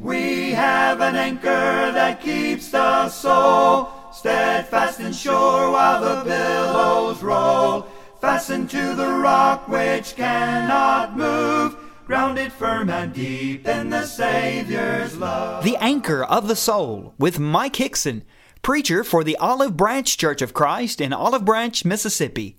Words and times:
We 0.00 0.50
have 0.52 1.00
an 1.00 1.16
anchor 1.16 1.92
that 1.92 2.20
keeps 2.20 2.70
the 2.70 3.08
soul 3.08 3.90
steadfast 4.12 5.00
and 5.00 5.14
sure 5.14 5.70
while 5.70 6.00
the 6.00 6.24
billows 6.24 7.22
roll. 7.22 7.86
Fastened 8.20 8.70
to 8.70 8.94
the 8.94 9.08
rock 9.08 9.68
which 9.68 10.16
cannot 10.16 11.16
move, 11.16 11.76
grounded 12.06 12.50
firm 12.50 12.88
and 12.88 13.12
deep 13.12 13.68
in 13.68 13.90
the 13.90 14.06
Savior's 14.06 15.16
love. 15.16 15.64
The 15.64 15.76
Anchor 15.76 16.24
of 16.24 16.48
the 16.48 16.56
Soul 16.56 17.14
with 17.18 17.38
Mike 17.38 17.76
Hickson, 17.76 18.24
preacher 18.62 19.04
for 19.04 19.22
the 19.22 19.36
Olive 19.36 19.76
Branch 19.76 20.16
Church 20.16 20.40
of 20.40 20.54
Christ 20.54 21.00
in 21.00 21.12
Olive 21.12 21.44
Branch, 21.44 21.84
Mississippi. 21.84 22.56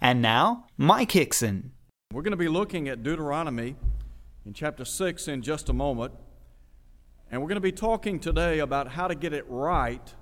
And 0.00 0.22
now, 0.22 0.64
Mike 0.78 1.12
Hickson. 1.12 1.72
We're 2.12 2.22
going 2.22 2.32
to 2.32 2.36
be 2.36 2.48
looking 2.48 2.88
at 2.88 3.02
Deuteronomy 3.02 3.76
in 4.44 4.54
chapter 4.54 4.84
6 4.84 5.28
in 5.28 5.42
just 5.42 5.68
a 5.68 5.72
moment. 5.72 6.14
And 7.32 7.40
we're 7.40 7.48
going 7.48 7.56
to 7.56 7.62
be 7.62 7.72
talking 7.72 8.20
today 8.20 8.58
about 8.58 8.88
how 8.88 9.08
to 9.08 9.14
get 9.14 9.32
it 9.32 9.46
right 9.48 10.14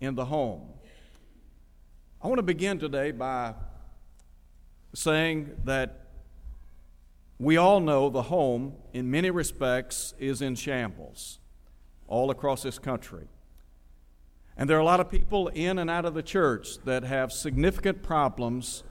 in 0.00 0.14
the 0.14 0.24
home. 0.24 0.70
I 2.22 2.28
want 2.28 2.38
to 2.38 2.42
begin 2.42 2.78
today 2.78 3.10
by 3.10 3.52
saying 4.94 5.54
that 5.64 6.06
we 7.38 7.58
all 7.58 7.78
know 7.78 8.08
the 8.08 8.22
home, 8.22 8.72
in 8.94 9.10
many 9.10 9.30
respects, 9.30 10.14
is 10.18 10.40
in 10.40 10.54
shambles 10.54 11.40
all 12.08 12.30
across 12.30 12.62
this 12.62 12.78
country. 12.78 13.28
And 14.56 14.70
there 14.70 14.78
are 14.78 14.80
a 14.80 14.84
lot 14.84 15.00
of 15.00 15.10
people 15.10 15.48
in 15.48 15.78
and 15.78 15.90
out 15.90 16.06
of 16.06 16.14
the 16.14 16.22
church 16.22 16.78
that 16.86 17.02
have 17.02 17.32
significant 17.32 18.02
problems 18.02 18.82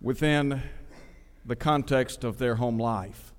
within 0.00 0.62
the 1.44 1.54
context 1.54 2.24
of 2.24 2.38
their 2.38 2.56
home 2.56 2.76
life. 2.76 3.35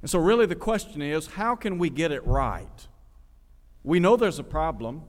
And 0.00 0.10
so, 0.10 0.18
really, 0.18 0.46
the 0.46 0.54
question 0.54 1.02
is 1.02 1.26
how 1.26 1.54
can 1.54 1.78
we 1.78 1.90
get 1.90 2.10
it 2.10 2.26
right? 2.26 2.88
We 3.82 4.00
know 4.00 4.16
there's 4.16 4.38
a 4.38 4.44
problem, 4.44 5.02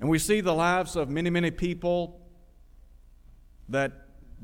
and 0.00 0.08
we 0.08 0.18
see 0.18 0.40
the 0.40 0.54
lives 0.54 0.96
of 0.96 1.08
many, 1.08 1.30
many 1.30 1.50
people 1.50 2.20
that 3.68 3.92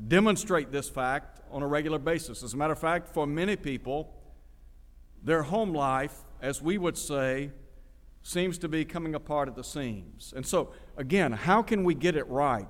demonstrate 0.07 0.71
this 0.71 0.89
fact 0.89 1.41
on 1.51 1.61
a 1.61 1.67
regular 1.67 1.99
basis. 1.99 2.43
As 2.43 2.53
a 2.53 2.57
matter 2.57 2.73
of 2.73 2.79
fact, 2.79 3.07
for 3.07 3.27
many 3.27 3.55
people, 3.55 4.13
their 5.23 5.43
home 5.43 5.73
life, 5.73 6.23
as 6.41 6.61
we 6.61 6.77
would 6.77 6.97
say, 6.97 7.51
seems 8.23 8.57
to 8.59 8.67
be 8.67 8.85
coming 8.85 9.15
apart 9.15 9.47
at 9.47 9.55
the 9.55 9.63
seams. 9.63 10.33
And 10.35 10.45
so, 10.45 10.71
again, 10.97 11.31
how 11.31 11.61
can 11.61 11.83
we 11.83 11.93
get 11.93 12.15
it 12.15 12.27
right? 12.27 12.67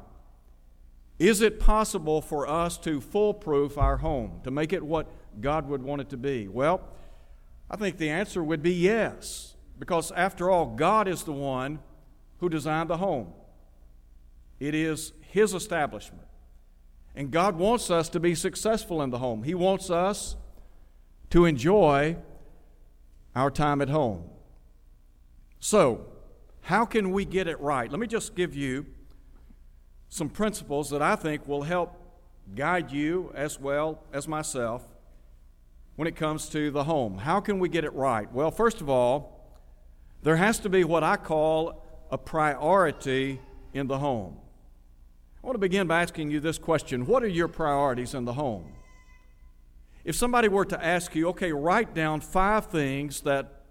Is 1.19 1.41
it 1.41 1.59
possible 1.59 2.21
for 2.21 2.47
us 2.47 2.77
to 2.79 2.99
foolproof 2.99 3.77
our 3.77 3.97
home, 3.97 4.41
to 4.43 4.51
make 4.51 4.73
it 4.73 4.83
what 4.83 5.07
God 5.39 5.67
would 5.69 5.83
want 5.83 6.01
it 6.01 6.09
to 6.09 6.17
be? 6.17 6.47
Well, 6.47 6.81
I 7.69 7.77
think 7.77 7.97
the 7.97 8.09
answer 8.09 8.43
would 8.43 8.61
be 8.61 8.73
yes, 8.73 9.55
because 9.79 10.11
after 10.11 10.49
all, 10.49 10.65
God 10.65 11.07
is 11.07 11.23
the 11.23 11.31
one 11.31 11.79
who 12.39 12.49
designed 12.49 12.89
the 12.89 12.97
home, 12.97 13.33
it 14.59 14.75
is 14.75 15.13
His 15.21 15.53
establishment. 15.53 16.27
And 17.15 17.29
God 17.29 17.57
wants 17.57 17.91
us 17.91 18.09
to 18.09 18.19
be 18.19 18.35
successful 18.35 19.01
in 19.01 19.09
the 19.09 19.17
home. 19.17 19.43
He 19.43 19.53
wants 19.53 19.89
us 19.89 20.37
to 21.29 21.45
enjoy 21.45 22.15
our 23.35 23.51
time 23.51 23.81
at 23.81 23.89
home. 23.89 24.29
So, 25.59 26.05
how 26.61 26.85
can 26.85 27.11
we 27.11 27.25
get 27.25 27.47
it 27.47 27.59
right? 27.59 27.89
Let 27.89 27.99
me 27.99 28.07
just 28.07 28.35
give 28.35 28.55
you 28.55 28.85
some 30.09 30.29
principles 30.29 30.89
that 30.89 31.01
I 31.01 31.15
think 31.15 31.47
will 31.47 31.63
help 31.63 31.95
guide 32.55 32.91
you 32.91 33.31
as 33.35 33.59
well 33.59 34.03
as 34.11 34.27
myself 34.27 34.83
when 35.95 36.07
it 36.07 36.15
comes 36.15 36.49
to 36.49 36.71
the 36.71 36.83
home. 36.83 37.17
How 37.19 37.39
can 37.39 37.59
we 37.59 37.69
get 37.69 37.83
it 37.83 37.93
right? 37.93 38.31
Well, 38.31 38.51
first 38.51 38.81
of 38.81 38.89
all, 38.89 39.39
there 40.23 40.37
has 40.37 40.59
to 40.59 40.69
be 40.69 40.83
what 40.83 41.03
I 41.03 41.17
call 41.17 41.85
a 42.11 42.17
priority 42.17 43.39
in 43.73 43.87
the 43.87 43.97
home. 43.97 44.37
I 45.43 45.47
want 45.47 45.55
to 45.55 45.59
begin 45.59 45.87
by 45.87 46.01
asking 46.01 46.29
you 46.29 46.39
this 46.39 46.57
question 46.57 47.05
What 47.05 47.23
are 47.23 47.27
your 47.27 47.47
priorities 47.47 48.13
in 48.13 48.25
the 48.25 48.33
home? 48.33 48.73
If 50.03 50.15
somebody 50.15 50.47
were 50.47 50.65
to 50.65 50.83
ask 50.83 51.13
you, 51.13 51.29
okay, 51.29 51.51
write 51.51 51.93
down 51.93 52.21
five 52.21 52.67
things 52.67 53.21
that 53.21 53.61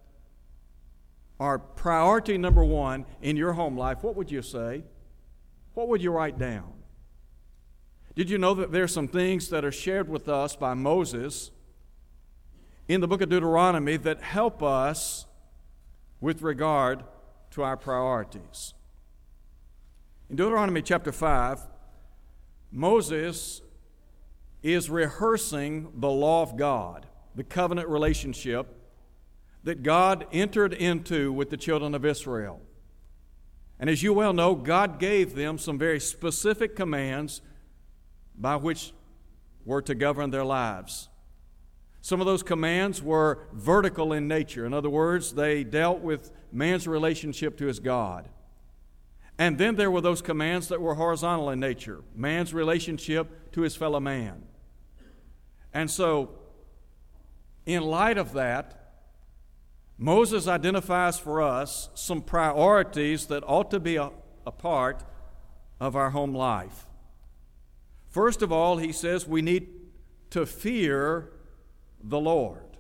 are 1.41 1.59
priority 1.59 2.39
number 2.39 2.65
one 2.65 3.07
in 3.21 3.37
your 3.37 3.55
home 3.55 3.77
life, 3.77 4.03
what 4.03 4.15
would 4.15 4.31
you 4.31 4.43
say? 4.43 4.85
What 5.75 5.89
would 5.89 6.03
you 6.03 6.13
write 6.13 6.39
down? 6.39 6.73
Did 8.15 8.29
you 8.31 8.39
know 8.39 8.55
that 8.55 8.71
there 8.71 8.85
are 8.85 8.89
some 8.89 9.09
things 9.09 9.49
that 9.49 9.65
are 9.65 9.73
shared 9.73 10.09
with 10.09 10.29
us 10.29 10.55
by 10.55 10.75
Moses 10.75 11.51
in 12.91 13.01
the 13.01 13.07
book 13.07 13.21
of 13.21 13.29
Deuteronomy 13.29 13.97
that 13.97 14.21
help 14.21 14.65
us 14.65 15.27
with 16.21 16.43
regard 16.43 17.05
to 17.53 17.63
our 17.63 17.77
priorities? 17.77 18.75
In 20.29 20.35
Deuteronomy 20.35 20.83
chapter 20.83 21.13
5, 21.13 21.61
Moses 22.73 23.63
is 24.65 24.91
rehearsing 24.91 25.93
the 25.95 26.11
law 26.11 26.43
of 26.43 26.57
God, 26.57 27.07
the 27.37 27.45
covenant 27.45 27.89
relationship 27.89 28.67
that 29.63 29.85
God 29.85 30.27
entered 30.33 30.75
into 30.75 31.33
with 31.33 31.51
the 31.51 31.57
children 31.57 31.95
of 31.95 32.05
Israel. 32.05 32.61
And 33.79 33.89
as 33.89 34.03
you 34.03 34.13
well 34.13 34.33
know, 34.33 34.57
God 34.57 34.99
gave 34.99 35.37
them 35.37 35.59
some 35.59 35.79
very 35.79 36.01
specific 36.01 36.75
commands 36.75 37.41
by 38.37 38.57
which 38.57 38.93
were 39.65 39.83
to 39.83 39.95
govern 39.95 40.31
their 40.31 40.45
lives. 40.45 41.09
Some 42.03 42.21
of 42.21 42.27
those 42.27 42.43
commands 42.43 43.03
were 43.03 43.47
vertical 43.53 44.13
in 44.13 44.27
nature. 44.27 44.65
In 44.65 44.73
other 44.73 44.89
words, 44.89 45.35
they 45.35 45.65
dealt 45.65 46.01
with 46.01 46.31
man's 46.51 46.89
relationship 46.89 47.59
to 47.59 47.67
his 47.67 47.79
God. 47.79 48.29
And 49.39 49.59
then 49.59 49.77
there 49.77 49.91
were 49.91 50.01
those 50.01 50.23
commands 50.23 50.69
that 50.69 50.81
were 50.81 50.95
horizontal 50.95 51.51
in 51.51 51.61
nature 51.61 52.03
man's 52.15 52.53
relationship 52.53 53.53
to 53.53 53.63
his 53.63 53.77
fellow 53.77 54.01
man. 54.01 54.43
And 55.73 55.91
so, 55.91 56.31
in 57.65 57.83
light 57.83 58.19
of 58.19 58.33
that, 58.33 58.81
Moses 59.97 60.49
identifies 60.49 61.19
for 61.19 61.43
us 61.43 61.91
some 61.95 62.23
priorities 62.23 63.27
that 63.27 63.45
ought 63.47 63.71
to 63.71 63.79
be 63.79 63.97
a, 63.97 64.11
a, 64.47 64.51
part 64.51 65.05
of 65.79 65.95
our 65.95 66.11
home 66.11 66.35
life. 66.35 66.87
First 68.09 68.41
of 68.41 68.51
all, 68.51 68.79
he 68.79 68.93
says 68.93 69.29
we 69.29 69.43
need 69.43 69.69
to 70.31 70.47
fear 70.47 71.31
the 72.03 72.21
Lord. 72.21 72.77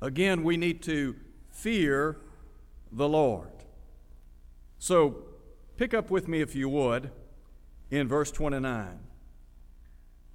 Again, 0.00 0.42
we 0.42 0.56
need 0.56 0.82
to 0.82 1.16
fear 1.50 2.18
the 2.90 3.08
Lord. 3.08 3.48
So, 4.78 5.24
pick 5.76 5.94
up 5.94 6.10
with 6.10 6.26
me, 6.26 6.40
if 6.40 6.54
you 6.54 6.68
would, 6.68 7.10
in 7.90 8.08
verse 8.08 8.30
29 8.30 8.98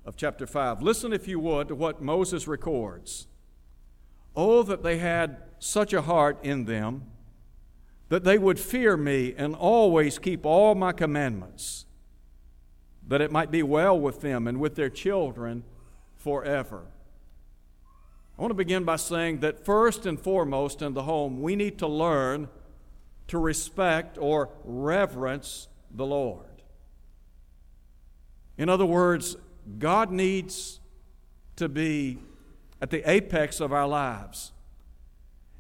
of 0.06 0.16
chapter 0.16 0.47
5. 0.47 0.81
Listen, 0.81 1.12
if 1.12 1.28
you 1.28 1.40
would, 1.40 1.68
to 1.68 1.75
what 1.75 2.01
Moses 2.01 2.47
records. 2.47 3.28
Oh, 4.35 4.63
that 4.63 4.84
they 4.84 5.00
had 5.00 5.44
such 5.59 5.91
a 5.91 6.01
heart 6.01 6.39
in 6.44 6.66
them 6.66 7.07
that 8.09 8.24
they 8.24 8.38
would 8.38 8.59
fear 8.59 8.95
me 8.95 9.34
and 9.38 9.53
always 9.53 10.18
keep 10.18 10.45
all 10.45 10.75
my 10.75 10.91
commandments, 10.91 11.85
that 13.06 13.22
it 13.22 13.31
might 13.31 13.51
be 13.51 13.63
well 13.63 14.00
with 14.00 14.22
them 14.22 14.47
and 14.47 14.59
with 14.59 14.75
their 14.75 14.89
children 14.89 15.63
forever. 16.17 16.83
I 18.38 18.41
want 18.41 18.51
to 18.51 18.55
begin 18.55 18.83
by 18.83 18.97
saying 18.97 19.39
that 19.39 19.66
first 19.66 20.05
and 20.05 20.19
foremost 20.19 20.81
in 20.81 20.94
the 20.94 21.03
home, 21.03 21.41
we 21.41 21.55
need 21.55 21.79
to 21.79 21.88
learn 21.88 22.50
to 23.28 23.39
respect 23.39 24.17
or 24.19 24.50
reverence 24.63 25.67
the 25.89 26.06
Lord. 26.06 26.45
In 28.57 28.69
other 28.69 28.85
words, 28.85 29.35
God 29.79 30.11
needs 30.11 30.79
to 31.56 31.67
be 31.67 32.19
at 32.81 32.89
the 32.91 33.09
apex 33.09 33.59
of 33.59 33.73
our 33.73 33.88
lives. 33.88 34.51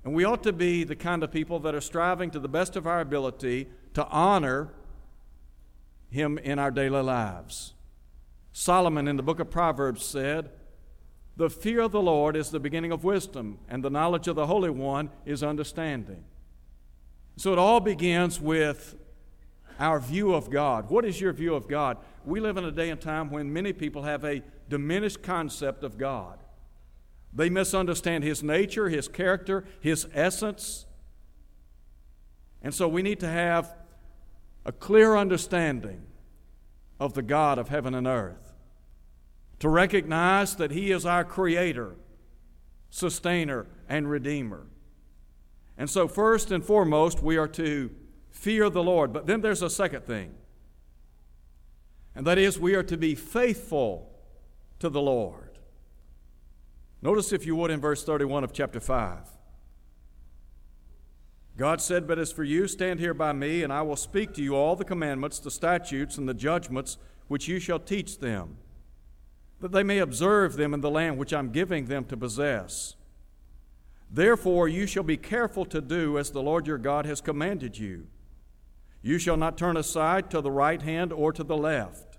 And 0.03 0.13
we 0.13 0.23
ought 0.23 0.43
to 0.43 0.53
be 0.53 0.83
the 0.83 0.95
kind 0.95 1.23
of 1.23 1.31
people 1.31 1.59
that 1.61 1.75
are 1.75 1.81
striving 1.81 2.31
to 2.31 2.39
the 2.39 2.47
best 2.47 2.75
of 2.75 2.87
our 2.87 3.01
ability 3.01 3.67
to 3.93 4.07
honor 4.07 4.69
Him 6.09 6.37
in 6.37 6.59
our 6.59 6.71
daily 6.71 7.01
lives. 7.01 7.73
Solomon 8.59 9.07
in 9.07 9.17
the 9.17 9.23
book 9.23 9.39
of 9.39 9.51
Proverbs 9.51 10.03
said, 10.03 10.49
The 11.35 11.47
fear 11.47 11.81
of 11.81 11.91
the 11.91 12.01
Lord 12.01 12.35
is 12.35 12.49
the 12.49 12.59
beginning 12.59 12.91
of 12.91 13.03
wisdom, 13.03 13.59
and 13.69 13.83
the 13.83 13.91
knowledge 13.91 14.27
of 14.27 14.35
the 14.35 14.47
Holy 14.47 14.71
One 14.71 15.11
is 15.27 15.43
understanding. 15.43 16.23
So 17.35 17.53
it 17.53 17.59
all 17.59 17.79
begins 17.79 18.41
with 18.41 18.95
our 19.79 19.99
view 19.99 20.33
of 20.33 20.49
God. 20.49 20.89
What 20.89 21.05
is 21.05 21.21
your 21.21 21.33
view 21.33 21.53
of 21.53 21.67
God? 21.67 21.99
We 22.25 22.39
live 22.39 22.57
in 22.57 22.65
a 22.65 22.71
day 22.71 22.89
and 22.89 22.99
time 22.99 23.29
when 23.29 23.53
many 23.53 23.73
people 23.73 24.01
have 24.01 24.25
a 24.25 24.41
diminished 24.67 25.21
concept 25.21 25.83
of 25.83 25.99
God. 25.99 26.39
They 27.31 27.51
misunderstand 27.51 28.23
His 28.23 28.41
nature, 28.41 28.89
His 28.89 29.07
character, 29.07 29.65
His 29.81 30.07
essence. 30.15 30.87
And 32.63 32.73
so 32.73 32.87
we 32.87 33.03
need 33.03 33.19
to 33.19 33.29
have 33.29 33.75
a 34.65 34.71
clear 34.71 35.15
understanding 35.15 36.07
of 36.99 37.13
the 37.13 37.21
God 37.21 37.59
of 37.59 37.69
heaven 37.69 37.93
and 37.93 38.07
earth. 38.07 38.46
To 39.59 39.69
recognize 39.69 40.55
that 40.55 40.71
He 40.71 40.91
is 40.91 41.05
our 41.05 41.23
Creator, 41.23 41.95
sustainer, 42.89 43.67
and 43.89 44.09
redeemer. 44.09 44.67
And 45.77 45.89
so, 45.89 46.07
first 46.07 46.51
and 46.51 46.63
foremost, 46.63 47.21
we 47.21 47.37
are 47.37 47.47
to 47.49 47.91
fear 48.29 48.69
the 48.69 48.83
Lord. 48.83 49.13
But 49.13 49.25
then 49.25 49.41
there's 49.41 49.61
a 49.61 49.69
second 49.69 50.05
thing, 50.05 50.33
and 52.15 52.25
that 52.25 52.37
is 52.37 52.59
we 52.59 52.75
are 52.75 52.83
to 52.83 52.97
be 52.97 53.15
faithful 53.15 54.11
to 54.79 54.89
the 54.89 55.01
Lord. 55.01 55.57
Notice, 57.01 57.31
if 57.31 57.45
you 57.45 57.55
would, 57.55 57.71
in 57.71 57.79
verse 57.79 58.03
31 58.03 58.43
of 58.43 58.53
chapter 58.53 58.79
5. 58.79 59.19
God 61.57 61.81
said, 61.81 62.07
But 62.07 62.19
as 62.19 62.31
for 62.31 62.43
you, 62.43 62.67
stand 62.67 62.99
here 62.99 63.13
by 63.13 63.33
me, 63.33 63.63
and 63.63 63.73
I 63.73 63.81
will 63.81 63.95
speak 63.95 64.33
to 64.33 64.43
you 64.43 64.55
all 64.55 64.75
the 64.75 64.85
commandments, 64.85 65.39
the 65.39 65.51
statutes, 65.51 66.17
and 66.17 66.29
the 66.29 66.33
judgments 66.33 66.97
which 67.27 67.47
you 67.47 67.59
shall 67.59 67.79
teach 67.79 68.19
them, 68.19 68.57
that 69.59 69.71
they 69.71 69.83
may 69.83 69.99
observe 69.99 70.55
them 70.55 70.73
in 70.73 70.81
the 70.81 70.89
land 70.89 71.17
which 71.17 71.33
I'm 71.33 71.51
giving 71.51 71.85
them 71.85 72.05
to 72.05 72.17
possess. 72.17 72.95
Therefore, 74.09 74.67
you 74.67 74.85
shall 74.85 75.03
be 75.03 75.17
careful 75.17 75.65
to 75.65 75.81
do 75.81 76.17
as 76.17 76.31
the 76.31 76.41
Lord 76.41 76.67
your 76.67 76.77
God 76.77 77.05
has 77.05 77.21
commanded 77.21 77.77
you. 77.77 78.07
You 79.01 79.19
shall 79.19 79.37
not 79.37 79.57
turn 79.57 79.77
aside 79.77 80.29
to 80.31 80.41
the 80.41 80.51
right 80.51 80.81
hand 80.81 81.11
or 81.11 81.33
to 81.33 81.43
the 81.43 81.57
left. 81.57 82.17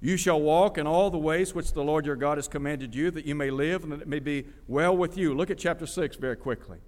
You 0.00 0.16
shall 0.18 0.40
walk 0.40 0.76
in 0.76 0.86
all 0.86 1.10
the 1.10 1.18
ways 1.18 1.54
which 1.54 1.72
the 1.72 1.82
Lord 1.82 2.04
your 2.04 2.16
God 2.16 2.36
has 2.36 2.48
commanded 2.48 2.94
you, 2.94 3.10
that 3.12 3.24
you 3.24 3.34
may 3.34 3.50
live 3.50 3.84
and 3.84 3.92
that 3.92 4.02
it 4.02 4.08
may 4.08 4.18
be 4.18 4.46
well 4.68 4.94
with 4.94 5.16
you. 5.16 5.34
Look 5.34 5.50
at 5.50 5.58
chapter 5.58 5.86
6 5.86 6.16
very 6.16 6.36
quickly. 6.36 6.78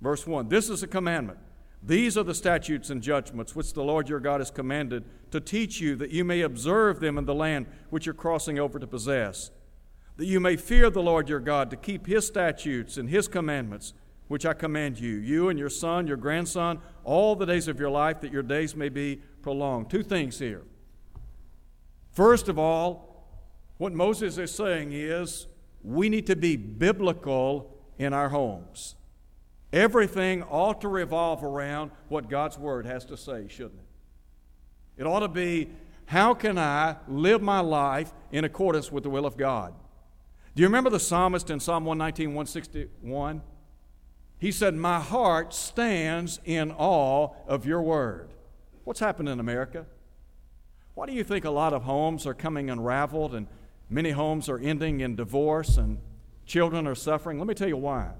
Verse 0.00 0.26
1 0.26 0.48
This 0.48 0.68
is 0.68 0.82
a 0.82 0.88
commandment. 0.88 1.38
These 1.82 2.18
are 2.18 2.22
the 2.22 2.34
statutes 2.34 2.90
and 2.90 3.02
judgments 3.02 3.56
which 3.56 3.72
the 3.72 3.82
Lord 3.82 4.08
your 4.08 4.20
God 4.20 4.40
has 4.40 4.50
commanded 4.50 5.04
to 5.30 5.40
teach 5.40 5.80
you, 5.80 5.96
that 5.96 6.10
you 6.10 6.24
may 6.24 6.42
observe 6.42 7.00
them 7.00 7.16
in 7.16 7.24
the 7.24 7.34
land 7.34 7.66
which 7.88 8.06
you're 8.06 8.14
crossing 8.14 8.58
over 8.58 8.78
to 8.78 8.86
possess 8.86 9.50
that 10.20 10.26
you 10.26 10.38
may 10.38 10.54
fear 10.54 10.90
the 10.90 11.00
Lord 11.00 11.30
your 11.30 11.40
God, 11.40 11.70
to 11.70 11.78
keep 11.78 12.06
his 12.06 12.26
statutes 12.26 12.98
and 12.98 13.08
his 13.08 13.26
commandments, 13.26 13.94
which 14.28 14.44
I 14.44 14.52
command 14.52 15.00
you, 15.00 15.12
you 15.12 15.48
and 15.48 15.58
your 15.58 15.70
son, 15.70 16.06
your 16.06 16.18
grandson, 16.18 16.78
all 17.04 17.34
the 17.34 17.46
days 17.46 17.68
of 17.68 17.80
your 17.80 17.88
life, 17.88 18.20
that 18.20 18.30
your 18.30 18.42
days 18.42 18.76
may 18.76 18.90
be 18.90 19.22
prolonged. 19.40 19.88
Two 19.88 20.02
things 20.02 20.38
here. 20.38 20.64
First 22.12 22.50
of 22.50 22.58
all, 22.58 23.24
what 23.78 23.94
Moses 23.94 24.36
is 24.36 24.54
saying 24.54 24.92
is 24.92 25.46
we 25.82 26.10
need 26.10 26.26
to 26.26 26.36
be 26.36 26.54
biblical 26.54 27.78
in 27.96 28.12
our 28.12 28.28
homes. 28.28 28.96
Everything 29.72 30.42
ought 30.44 30.80
to 30.80 30.88
revolve 30.88 31.44
around 31.44 31.92
what 32.08 32.28
God's 32.28 32.58
Word 32.58 32.86
has 32.86 33.04
to 33.06 33.16
say, 33.16 33.46
shouldn't 33.48 33.80
it? 33.80 35.02
It 35.02 35.06
ought 35.06 35.20
to 35.20 35.28
be 35.28 35.70
how 36.06 36.34
can 36.34 36.58
I 36.58 36.96
live 37.06 37.40
my 37.40 37.60
life 37.60 38.12
in 38.32 38.44
accordance 38.44 38.90
with 38.90 39.04
the 39.04 39.10
will 39.10 39.24
of 39.24 39.36
God? 39.36 39.74
Do 40.56 40.62
you 40.62 40.66
remember 40.66 40.90
the 40.90 40.98
psalmist 40.98 41.50
in 41.50 41.60
Psalm 41.60 41.84
119, 41.84 42.30
161? 42.30 43.42
He 44.40 44.50
said, 44.50 44.74
My 44.74 44.98
heart 44.98 45.54
stands 45.54 46.40
in 46.44 46.72
awe 46.72 47.28
of 47.46 47.64
your 47.64 47.80
word. 47.80 48.30
What's 48.82 48.98
happened 48.98 49.28
in 49.28 49.38
America? 49.38 49.86
Why 50.94 51.06
do 51.06 51.12
you 51.12 51.22
think 51.22 51.44
a 51.44 51.50
lot 51.50 51.72
of 51.72 51.84
homes 51.84 52.26
are 52.26 52.34
coming 52.34 52.70
unraveled 52.70 53.34
and 53.34 53.46
many 53.88 54.10
homes 54.10 54.48
are 54.48 54.58
ending 54.58 55.00
in 55.00 55.14
divorce 55.14 55.76
and 55.76 55.98
children 56.44 56.88
are 56.88 56.96
suffering? 56.96 57.38
Let 57.38 57.46
me 57.46 57.54
tell 57.54 57.68
you 57.68 57.76
why. 57.76 58.10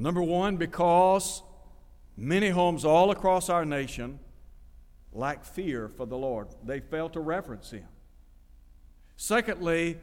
Number 0.00 0.22
one, 0.22 0.56
because 0.56 1.42
many 2.16 2.48
homes 2.48 2.86
all 2.86 3.10
across 3.10 3.50
our 3.50 3.66
nation 3.66 4.18
lack 5.12 5.44
fear 5.44 5.90
for 5.94 6.06
the 6.06 6.16
Lord, 6.16 6.48
they 6.64 6.80
fail 6.80 7.10
to 7.10 7.20
reverence 7.20 7.70
Him. 7.70 7.86
Secondly, 9.16 9.98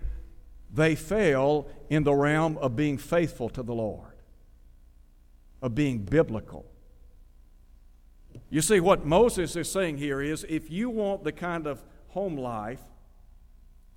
they 0.71 0.93
fail 0.93 1.67
in 1.89 2.03
the 2.03 2.13
realm 2.13 2.59
of 2.59 2.75
being 2.75 2.99
faithful 2.99 3.49
to 3.49 3.63
the 3.63 3.73
Lord, 3.73 4.13
of 5.63 5.73
being 5.73 6.03
biblical. 6.03 6.67
You 8.51 8.61
see, 8.61 8.79
what 8.79 9.03
Moses 9.03 9.55
is 9.55 9.71
saying 9.71 9.97
here 9.97 10.21
is 10.21 10.45
if 10.47 10.69
you 10.69 10.91
want 10.91 11.23
the 11.23 11.31
kind 11.31 11.65
of 11.65 11.83
home 12.09 12.37
life 12.37 12.83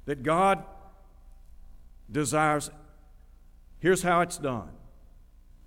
that 0.07 0.23
God 0.23 0.65
desires, 2.11 2.71
here's 3.81 4.03
how 4.03 4.23
it's 4.23 4.39
done 4.39 4.71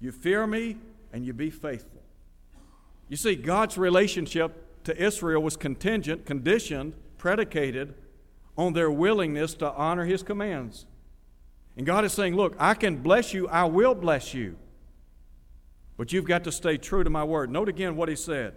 you 0.04 0.12
fear 0.12 0.46
me 0.46 0.76
and 1.14 1.26
you 1.26 1.32
be 1.32 1.50
faithful. 1.50 2.02
You 3.08 3.16
see, 3.16 3.36
God's 3.36 3.78
relationship 3.78 4.84
to 4.84 5.02
Israel 5.02 5.42
was 5.42 5.56
contingent, 5.56 6.26
conditioned, 6.26 6.94
predicated 7.18 7.94
on 8.58 8.74
their 8.74 8.92
willingness 8.92 9.54
to 9.56 9.72
honor 9.72 10.04
his 10.04 10.22
commands. 10.22 10.86
And 11.78 11.86
God 11.86 12.04
is 12.04 12.12
saying, 12.12 12.36
Look, 12.36 12.54
I 12.60 12.74
can 12.74 12.98
bless 12.98 13.34
you, 13.34 13.48
I 13.48 13.64
will 13.64 13.96
bless 13.96 14.34
you. 14.34 14.58
But 15.96 16.12
you've 16.12 16.26
got 16.26 16.44
to 16.44 16.52
stay 16.52 16.78
true 16.78 17.06
to 17.06 17.10
my 17.10 17.24
word. 17.24 17.50
Note 17.50 17.70
again 17.70 17.96
what 17.96 18.10
he 18.10 18.16
said. 18.18 18.56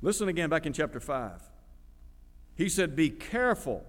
Listen 0.00 0.28
again 0.28 0.48
back 0.48 0.64
in 0.64 0.72
chapter 0.72 1.00
5. 1.00 1.42
He 2.54 2.68
said, 2.68 2.94
Be 2.94 3.10
careful 3.10 3.84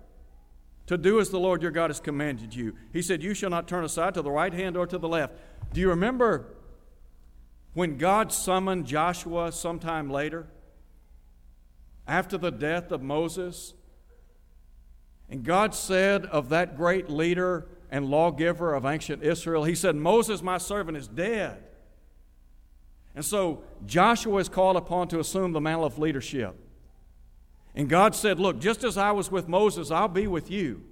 to 0.88 0.98
do 0.98 1.20
as 1.20 1.30
the 1.30 1.40
Lord 1.40 1.62
your 1.62 1.72
God 1.72 1.90
has 1.90 2.00
commanded 2.00 2.54
you. 2.54 2.76
He 2.92 3.02
said, 3.02 3.24
You 3.24 3.34
shall 3.34 3.50
not 3.50 3.68
turn 3.68 3.84
aside 3.84 4.14
to 4.16 4.22
the 4.22 4.32
right 4.32 4.54
hand 4.54 4.76
or 4.76 4.86
to 4.88 4.98
the 4.98 5.08
left. 5.08 5.34
Do 5.72 5.80
you 5.80 5.90
remember 5.90 6.46
when 7.74 7.98
God 7.98 8.32
summoned 8.32 8.86
Joshua 8.86 9.52
sometime 9.52 10.10
later, 10.10 10.48
after 12.08 12.38
the 12.38 12.52
death 12.52 12.92
of 12.92 13.02
Moses? 13.02 13.74
And 15.30 15.44
God 15.44 15.74
said 15.74 16.26
of 16.26 16.50
that 16.50 16.76
great 16.76 17.10
leader 17.10 17.68
and 17.90 18.06
lawgiver 18.06 18.74
of 18.74 18.86
ancient 18.86 19.24
Israel, 19.24 19.64
He 19.64 19.76
said, 19.76 19.96
Moses, 19.96 20.42
my 20.42 20.58
servant, 20.58 20.98
is 20.98 21.08
dead. 21.08 21.64
And 23.16 23.24
so 23.24 23.64
Joshua 23.86 24.40
is 24.40 24.50
called 24.50 24.76
upon 24.76 25.08
to 25.10 25.20
assume 25.20 25.52
the 25.52 25.62
mantle 25.62 25.86
of 25.86 26.00
leadership. 26.00 26.56
And 27.76 27.90
God 27.90 28.16
said, 28.16 28.40
Look, 28.40 28.60
just 28.60 28.84
as 28.84 28.98
I 28.98 29.12
was 29.12 29.32
with 29.32 29.48
Moses, 29.48 29.92
I'll 29.92 30.08
be 30.08 30.28
with 30.28 30.52
you. 30.52 30.84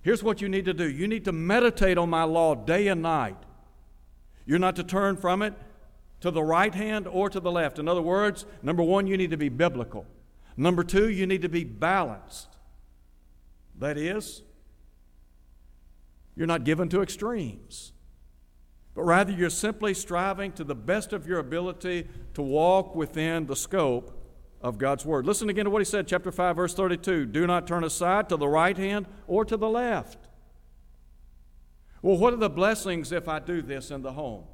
Here's 0.00 0.22
what 0.22 0.40
you 0.40 0.48
need 0.48 0.64
to 0.64 0.74
do 0.74 0.88
you 0.88 1.06
need 1.06 1.24
to 1.26 1.32
meditate 1.32 1.98
on 1.98 2.10
my 2.10 2.24
law 2.24 2.54
day 2.54 2.88
and 2.88 3.02
night. 3.02 3.36
You're 4.46 4.58
not 4.58 4.76
to 4.76 4.84
turn 4.84 5.16
from 5.16 5.42
it 5.42 5.54
to 6.20 6.30
the 6.30 6.42
right 6.42 6.74
hand 6.74 7.06
or 7.06 7.28
to 7.28 7.38
the 7.38 7.52
left. 7.52 7.78
In 7.78 7.86
other 7.86 8.02
words, 8.02 8.44
number 8.62 8.82
one, 8.82 9.06
you 9.06 9.16
need 9.16 9.30
to 9.30 9.36
be 9.36 9.48
biblical. 9.48 10.06
Number 10.56 10.82
two, 10.82 11.08
you 11.08 11.26
need 11.26 11.42
to 11.42 11.48
be 11.48 11.64
balanced. 11.64 12.48
That 13.78 13.96
is, 13.96 14.42
you're 16.34 16.48
not 16.48 16.64
given 16.64 16.88
to 16.88 17.02
extremes, 17.02 17.92
but 18.94 19.02
rather 19.02 19.30
you're 19.30 19.50
simply 19.50 19.94
striving 19.94 20.50
to 20.52 20.64
the 20.64 20.74
best 20.74 21.12
of 21.12 21.28
your 21.28 21.38
ability 21.38 22.08
to 22.34 22.42
walk 22.42 22.96
within 22.96 23.46
the 23.46 23.54
scope 23.54 24.17
of 24.60 24.78
God's 24.78 25.04
Word. 25.04 25.26
Listen 25.26 25.48
again 25.48 25.64
to 25.64 25.70
what 25.70 25.80
he 25.80 25.84
said, 25.84 26.06
chapter 26.06 26.32
5, 26.32 26.56
verse 26.56 26.74
32. 26.74 27.26
Do 27.26 27.46
not 27.46 27.66
turn 27.66 27.84
aside 27.84 28.28
to 28.28 28.36
the 28.36 28.48
right 28.48 28.76
hand 28.76 29.06
or 29.26 29.44
to 29.44 29.56
the 29.56 29.68
left. 29.68 30.28
Well, 32.02 32.16
what 32.16 32.32
are 32.32 32.38
the 32.38 32.50
blessings 32.50 33.12
if 33.12 33.28
I 33.28 33.38
do 33.38 33.62
this 33.62 33.90
in 33.90 34.02
the 34.02 34.12
home? 34.12 34.44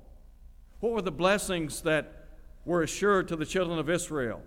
What 0.80 0.92
were 0.92 1.02
the 1.02 1.12
blessings 1.12 1.82
that 1.82 2.26
were 2.64 2.82
assured 2.82 3.28
to 3.28 3.36
the 3.36 3.46
children 3.46 3.78
of 3.78 3.88
Israel? 3.88 4.42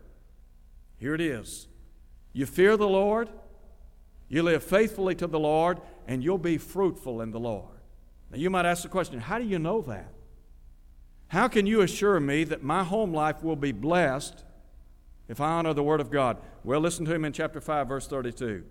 Here 0.98 1.14
it 1.14 1.22
is. 1.22 1.68
You 2.34 2.46
fear 2.46 2.78
the 2.78 2.88
Lord, 2.88 3.30
you 4.30 4.44
live 4.44 4.64
faithfully 4.64 5.16
to 5.16 5.28
the 5.28 5.40
Lord, 5.40 5.80
and 6.08 6.24
you'll 6.24 6.38
be 6.38 6.58
fruitful 6.58 7.22
in 7.22 7.32
the 7.32 7.40
Lord. 7.40 7.78
Now, 8.32 8.38
you 8.38 8.50
might 8.50 8.66
ask 8.66 8.84
the 8.84 8.90
question 8.90 9.20
how 9.20 9.40
do 9.40 9.46
you 9.46 9.60
know 9.60 9.82
that? 9.84 10.14
How 11.30 11.48
can 11.48 11.66
you 11.66 11.82
assure 11.82 12.20
me 12.20 12.44
that 12.46 12.64
my 12.64 12.84
home 12.84 13.14
life 13.14 13.44
will 13.44 13.56
be 13.56 13.72
blessed 13.72 14.44
if 15.28 15.42
I 15.42 15.50
honor 15.52 15.74
the 15.74 15.84
Word 15.84 16.02
of 16.02 16.10
God? 16.10 16.38
Well, 16.64 16.80
listen 16.80 17.06
to 17.06 17.14
him 17.14 17.26
in 17.26 17.34
chapter 17.34 17.60
5, 17.60 17.88
verse 17.88 18.08
32. 18.08 18.64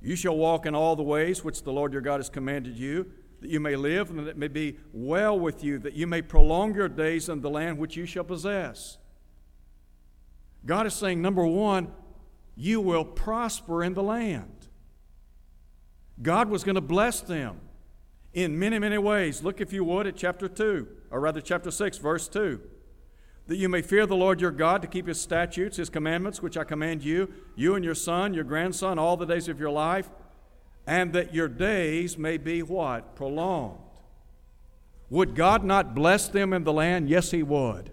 You 0.00 0.16
shall 0.16 0.36
walk 0.36 0.66
in 0.66 0.74
all 0.74 0.96
the 0.96 1.02
ways 1.02 1.44
which 1.44 1.62
the 1.62 1.72
Lord 1.72 1.92
your 1.92 2.02
God 2.02 2.18
has 2.18 2.28
commanded 2.28 2.76
you, 2.76 3.12
that 3.40 3.50
you 3.50 3.60
may 3.60 3.76
live 3.76 4.10
and 4.10 4.18
that 4.20 4.28
it 4.28 4.36
may 4.36 4.48
be 4.48 4.78
well 4.92 5.38
with 5.38 5.62
you, 5.62 5.78
that 5.80 5.94
you 5.94 6.06
may 6.06 6.22
prolong 6.22 6.74
your 6.74 6.88
days 6.88 7.28
in 7.28 7.40
the 7.40 7.50
land 7.50 7.78
which 7.78 7.96
you 7.96 8.06
shall 8.06 8.24
possess. 8.24 8.98
God 10.64 10.86
is 10.86 10.94
saying, 10.94 11.20
number 11.20 11.46
one, 11.46 11.92
you 12.56 12.80
will 12.80 13.04
prosper 13.04 13.82
in 13.82 13.94
the 13.94 14.02
land. 14.02 14.68
God 16.20 16.48
was 16.48 16.62
going 16.64 16.74
to 16.74 16.80
bless 16.80 17.20
them 17.20 17.60
in 18.32 18.58
many, 18.58 18.78
many 18.78 18.98
ways. 18.98 19.42
Look, 19.42 19.60
if 19.60 19.72
you 19.72 19.84
would, 19.84 20.06
at 20.06 20.16
chapter 20.16 20.48
2, 20.48 20.88
or 21.10 21.20
rather, 21.20 21.40
chapter 21.40 21.70
6, 21.70 21.98
verse 21.98 22.28
2. 22.28 22.60
That 23.48 23.56
you 23.56 23.68
may 23.68 23.82
fear 23.82 24.06
the 24.06 24.16
Lord 24.16 24.40
your 24.40 24.50
God 24.50 24.82
to 24.82 24.88
keep 24.88 25.06
his 25.06 25.20
statutes, 25.20 25.76
his 25.76 25.90
commandments, 25.90 26.42
which 26.42 26.56
I 26.56 26.64
command 26.64 27.02
you, 27.02 27.32
you 27.56 27.74
and 27.74 27.84
your 27.84 27.94
son, 27.94 28.34
your 28.34 28.44
grandson, 28.44 28.98
all 28.98 29.16
the 29.16 29.26
days 29.26 29.48
of 29.48 29.58
your 29.58 29.70
life, 29.70 30.10
and 30.86 31.12
that 31.12 31.34
your 31.34 31.48
days 31.48 32.16
may 32.16 32.38
be 32.38 32.62
what? 32.62 33.16
Prolonged. 33.16 33.78
Would 35.10 35.34
God 35.34 35.64
not 35.64 35.94
bless 35.94 36.28
them 36.28 36.52
in 36.52 36.64
the 36.64 36.72
land? 36.72 37.08
Yes, 37.08 37.30
he 37.30 37.42
would. 37.42 37.90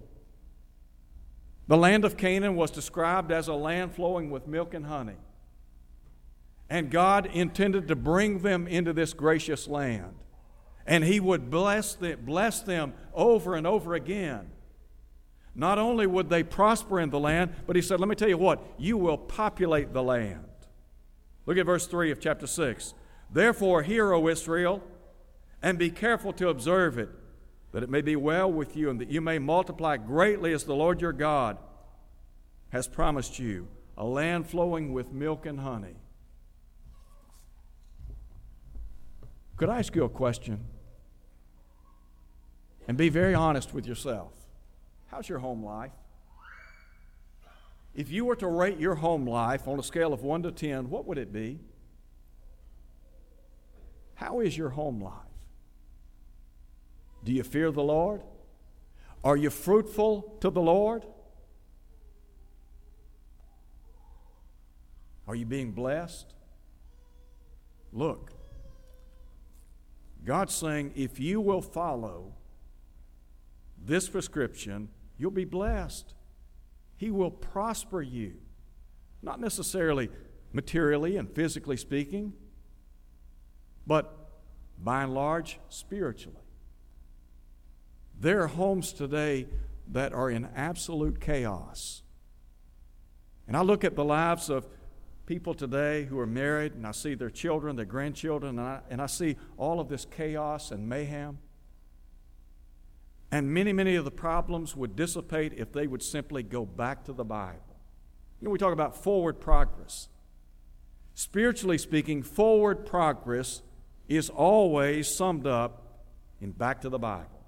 The 1.68 1.77
land 1.77 2.03
of 2.03 2.18
Canaan 2.18 2.56
was 2.56 2.72
described 2.72 3.32
as 3.32 3.48
a 3.48 3.53
land 3.53 3.94
flowing 3.94 4.32
with 4.32 4.48
milk 4.48 4.74
and 4.74 4.88
honey. 4.88 5.18
And 6.70 6.89
God 6.89 7.27
intended 7.27 7.88
to 7.88 7.96
bring 7.96 8.39
them 8.39 8.68
into 8.68 8.94
this 8.94 9.13
gracious 9.13 9.68
land. 9.68 10.15
And 10.88 11.03
He 11.03 11.20
would 11.20 11.51
bless 11.51 11.94
them, 11.94 12.20
bless 12.24 12.62
them 12.62 12.94
over 13.13 13.56
and 13.56 13.68
over 13.68 13.94
again. 13.94 14.50
Not 15.56 15.77
only 15.77 16.08
would 16.08 16.29
they 16.29 16.44
prosper 16.44 17.00
in 17.00 17.10
the 17.10 17.20
land, 17.20 17.53
but 17.65 17.75
He 17.75 17.82
said, 17.82 18.00
Let 18.00 18.10
me 18.10 18.15
tell 18.15 18.29
you 18.29 18.38
what, 18.38 18.62
you 18.77 18.98
will 18.98 19.18
populate 19.18 19.94
the 19.94 20.03
land. 20.03 20.46
Look 21.46 21.58
at 21.58 21.65
verse 21.65 21.88
3 21.88 22.12
of 22.12 22.20
chapter 22.20 22.48
6. 22.48 22.94
Therefore, 23.32 23.84
hear, 23.84 24.13
O 24.13 24.27
Israel, 24.27 24.84
and 25.62 25.77
be 25.77 25.89
careful 25.89 26.34
to 26.34 26.50
observe 26.50 26.98
it, 26.98 27.10
that 27.72 27.84
it 27.84 27.89
may 27.89 28.01
be 28.01 28.15
well 28.15 28.51
with 28.51 28.75
you, 28.75 28.89
and 28.89 29.00
that 29.01 29.10
you 29.10 29.22
may 29.22 29.39
multiply 29.39 29.98
greatly 29.98 30.53
as 30.53 30.63
the 30.63 30.75
Lord 30.75 31.01
your 31.01 31.13
God 31.13 31.58
has 32.70 32.88
promised 32.88 33.39
you, 33.39 33.68
a 33.98 34.06
land 34.06 34.48
flowing 34.48 34.94
with 34.94 35.12
milk 35.12 35.46
and 35.46 35.60
honey. 35.60 35.96
Could 39.58 39.70
I 39.70 39.79
ask 39.79 39.96
you 39.96 40.03
a 40.03 40.10
question? 40.10 40.65
And 42.88 42.98
be 42.98 43.10
very 43.10 43.36
honest 43.36 43.74
with 43.74 43.86
yourself. 43.86 44.32
How's 45.12 45.28
your 45.28 45.39
home 45.39 45.63
life? 45.63 45.92
If 47.96 48.12
you 48.12 48.25
were 48.25 48.36
to 48.38 48.48
rate 48.48 48.80
your 48.80 48.96
home 48.96 49.28
life 49.28 49.68
on 49.68 49.80
a 49.80 49.84
scale 49.84 50.13
of 50.13 50.22
1 50.22 50.44
to 50.44 50.51
10, 50.51 50.89
what 50.89 51.06
would 51.06 51.18
it 51.18 51.34
be? 51.34 51.60
How 54.16 54.39
is 54.39 54.58
your 54.58 54.70
home 54.70 55.01
life? 55.01 55.13
Do 57.24 57.34
you 57.34 57.44
fear 57.44 57.72
the 57.72 57.84
Lord? 57.84 58.22
Are 59.24 59.36
you 59.36 59.50
fruitful 59.50 60.38
to 60.42 60.50
the 60.50 60.62
Lord? 60.62 61.06
Are 65.28 65.36
you 65.36 65.46
being 65.46 65.72
blessed? 65.72 66.34
Look, 67.92 68.32
God's 70.24 70.54
saying 70.54 70.94
if 70.96 71.20
you 71.20 71.42
will 71.42 71.62
follow 71.62 72.34
this 73.84 74.08
prescription, 74.10 74.89
you'll 75.20 75.30
be 75.30 75.46
blessed. 75.46 76.16
He 76.98 77.12
will 77.12 77.30
prosper 77.30 78.02
you. 78.02 78.34
Not 79.22 79.40
necessarily 79.40 80.10
materially 80.52 81.18
and 81.18 81.30
physically 81.30 81.78
speaking, 81.78 82.34
but 83.86 84.16
by 84.82 85.04
and 85.04 85.14
large, 85.14 85.60
spiritually. 85.70 86.38
There 88.20 88.42
are 88.42 88.48
homes 88.48 88.94
today 88.94 89.48
that 89.92 90.14
are 90.14 90.30
in 90.30 90.48
absolute 90.56 91.20
chaos. 91.20 92.02
And 93.48 93.58
I 93.58 93.62
look 93.62 93.84
at 93.84 93.96
the 93.96 94.06
lives 94.06 94.50
of 94.50 94.68
people 95.26 95.54
today 95.54 96.06
who 96.06 96.20
are 96.20 96.28
married, 96.28 96.74
and 96.74 96.88
I 96.88 96.92
see 96.92 97.14
their 97.14 97.30
children, 97.30 97.76
their 97.76 97.86
grandchildren, 97.86 98.58
and 98.58 98.68
I, 98.68 98.82
and 98.90 99.02
I 99.02 99.06
see 99.06 99.38
all 99.58 99.80
of 99.80 99.90
this 99.90 100.06
chaos 100.06 100.72
and 100.72 100.88
mayhem. 100.88 101.40
And 103.32 103.54
many, 103.54 103.74
many 103.74 103.96
of 103.96 104.06
the 104.06 104.12
problems 104.12 104.76
would 104.76 104.96
dissipate 104.96 105.54
if 105.56 105.72
they 105.72 105.86
would 105.86 106.02
simply 106.02 106.42
go 106.42 106.66
back 106.66 107.06
to 107.06 107.14
the 107.14 107.24
Bible. 107.24 107.60
You 108.40 108.46
know, 108.46 108.52
we 108.52 108.58
talk 108.58 108.74
about 108.74 108.96
forward 109.04 109.40
progress. 109.40 110.08
Spiritually 111.14 111.78
speaking, 111.78 112.24
forward 112.24 112.86
progress 112.86 113.62
is 114.08 114.30
always 114.30 115.14
summed 115.14 115.46
up 115.46 116.06
in 116.42 116.52
back 116.52 116.82
to 116.82 116.90
the 116.90 116.98
Bible, 116.98 117.46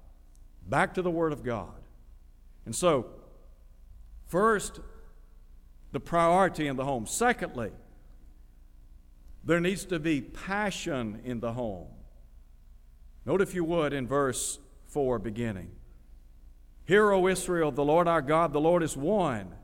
back 0.68 0.94
to 0.94 1.02
the 1.02 1.10
Word 1.10 1.32
of 1.32 1.42
God. 1.42 1.80
And 2.64 2.76
so, 2.76 3.06
first, 4.26 4.78
the 5.90 6.00
priority 6.00 6.66
in 6.66 6.76
the 6.76 6.84
home. 6.84 7.06
Secondly, 7.06 7.70
there 9.44 9.60
needs 9.60 9.84
to 9.86 9.98
be 9.98 10.20
passion 10.20 11.20
in 11.24 11.40
the 11.40 11.52
home. 11.52 11.88
Note, 13.24 13.40
if 13.40 13.54
you 13.54 13.64
would, 13.64 13.92
in 13.92 14.06
verse 14.06 14.58
4 14.92 15.18
beginning. 15.18 15.70
Hear, 16.84 17.12
O 17.12 17.26
Israel, 17.26 17.70
the 17.70 17.84
Lord 17.84 18.06
our 18.06 18.22
God, 18.22 18.52
the 18.52 18.60
Lord 18.60 18.82
is 18.82 18.96
one. 18.96 19.54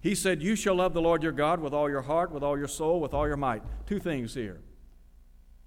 He 0.00 0.14
said, 0.14 0.42
You 0.42 0.54
shall 0.54 0.76
love 0.76 0.94
the 0.94 1.02
Lord 1.02 1.22
your 1.22 1.32
God 1.32 1.60
with 1.60 1.74
all 1.74 1.90
your 1.90 2.02
heart, 2.02 2.30
with 2.30 2.44
all 2.44 2.56
your 2.56 2.68
soul, 2.68 3.00
with 3.00 3.12
all 3.12 3.26
your 3.26 3.36
might. 3.36 3.62
Two 3.86 3.98
things 3.98 4.34
here. 4.34 4.60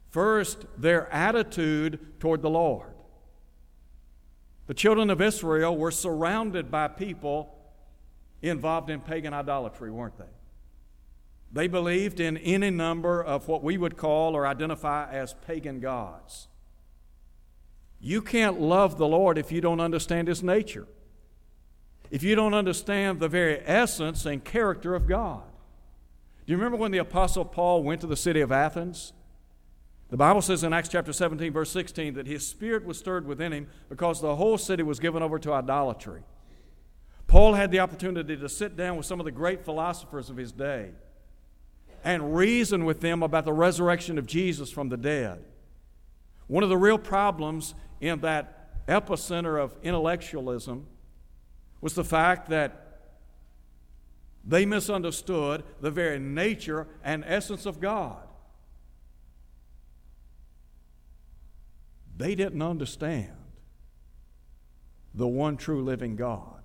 First, 0.10 0.66
their 0.78 1.12
attitude 1.14 2.20
toward 2.20 2.42
the 2.42 2.50
Lord. 2.50 2.94
The 4.68 4.74
children 4.74 5.10
of 5.10 5.22
Israel 5.22 5.76
were 5.76 5.92
surrounded 5.92 6.72
by 6.72 6.88
people 6.88 7.56
involved 8.42 8.90
in 8.90 9.02
pagan 9.02 9.34
idolatry, 9.34 9.92
weren't 9.92 10.18
they? 10.18 10.26
They 11.52 11.68
believed 11.68 12.20
in 12.20 12.38
any 12.38 12.70
number 12.70 13.22
of 13.22 13.48
what 13.48 13.64
we 13.64 13.78
would 13.78 13.98
call 13.98 14.36
or 14.36 14.48
identify 14.48 15.12
as 15.12 15.34
pagan 15.46 15.80
gods. 15.80 16.48
You 18.00 18.22
can't 18.22 18.60
love 18.60 18.98
the 18.98 19.08
Lord 19.08 19.38
if 19.38 19.52
you 19.52 19.62
don't 19.62 19.80
understand 19.80 20.28
His 20.28 20.42
nature, 20.42 20.88
if 22.10 22.24
you 22.24 22.36
don't 22.36 22.54
understand 22.54 23.20
the 23.20 23.28
very 23.28 23.60
essence 23.66 24.26
and 24.26 24.44
character 24.44 24.96
of 24.96 25.08
God. 25.08 25.44
Do 26.46 26.54
you 26.54 26.58
remember 26.58 26.78
when 26.78 26.92
the 26.92 26.98
Apostle 26.98 27.46
Paul 27.46 27.84
went 27.84 28.02
to 28.02 28.08
the 28.08 28.16
city 28.18 28.42
of 28.42 28.52
Athens? 28.52 29.14
The 30.10 30.18
Bible 30.18 30.42
says 30.42 30.64
in 30.64 30.74
Acts 30.74 30.90
chapter 30.90 31.14
17, 31.14 31.54
verse 31.54 31.70
16, 31.70 32.16
that 32.16 32.26
his 32.26 32.48
spirit 32.48 32.84
was 32.84 32.98
stirred 32.98 33.28
within 33.28 33.52
him 33.52 33.68
because 33.90 34.22
the 34.22 34.36
whole 34.36 34.58
city 34.58 34.82
was 34.82 35.00
given 35.00 35.22
over 35.22 35.38
to 35.38 35.54
idolatry. 35.54 36.24
Paul 37.28 37.54
had 37.54 37.70
the 37.70 37.80
opportunity 37.80 38.36
to 38.36 38.50
sit 38.50 38.76
down 38.76 38.98
with 38.98 39.06
some 39.06 39.20
of 39.20 39.26
the 39.26 39.32
great 39.32 39.64
philosophers 39.64 40.32
of 40.32 40.38
his 40.38 40.52
day 40.52 40.90
and 42.04 42.36
reason 42.36 42.86
with 42.86 43.02
them 43.02 43.22
about 43.22 43.46
the 43.46 43.54
resurrection 43.54 44.18
of 44.18 44.26
Jesus 44.26 44.72
from 44.72 44.90
the 44.90 44.98
dead. 44.98 45.46
One 46.48 46.64
of 46.64 46.70
the 46.70 46.78
real 46.78 46.98
problems 46.98 47.76
in 48.02 48.20
that 48.22 48.88
epicenter 48.88 49.62
of 49.62 49.76
intellectualism 49.84 50.88
was 51.82 51.94
the 51.94 52.04
fact 52.04 52.50
that 52.50 52.86
they 54.44 54.66
misunderstood 54.66 55.64
the 55.82 55.92
very 55.92 56.20
nature 56.20 56.88
and 57.04 57.24
essence 57.26 57.66
of 57.66 57.80
God. 57.80 58.28
They 62.18 62.36
didn't 62.36 62.62
understand 62.62 63.32
the 65.14 65.28
one 65.28 65.56
true 65.56 65.84
living 65.84 66.16
God. 66.16 66.64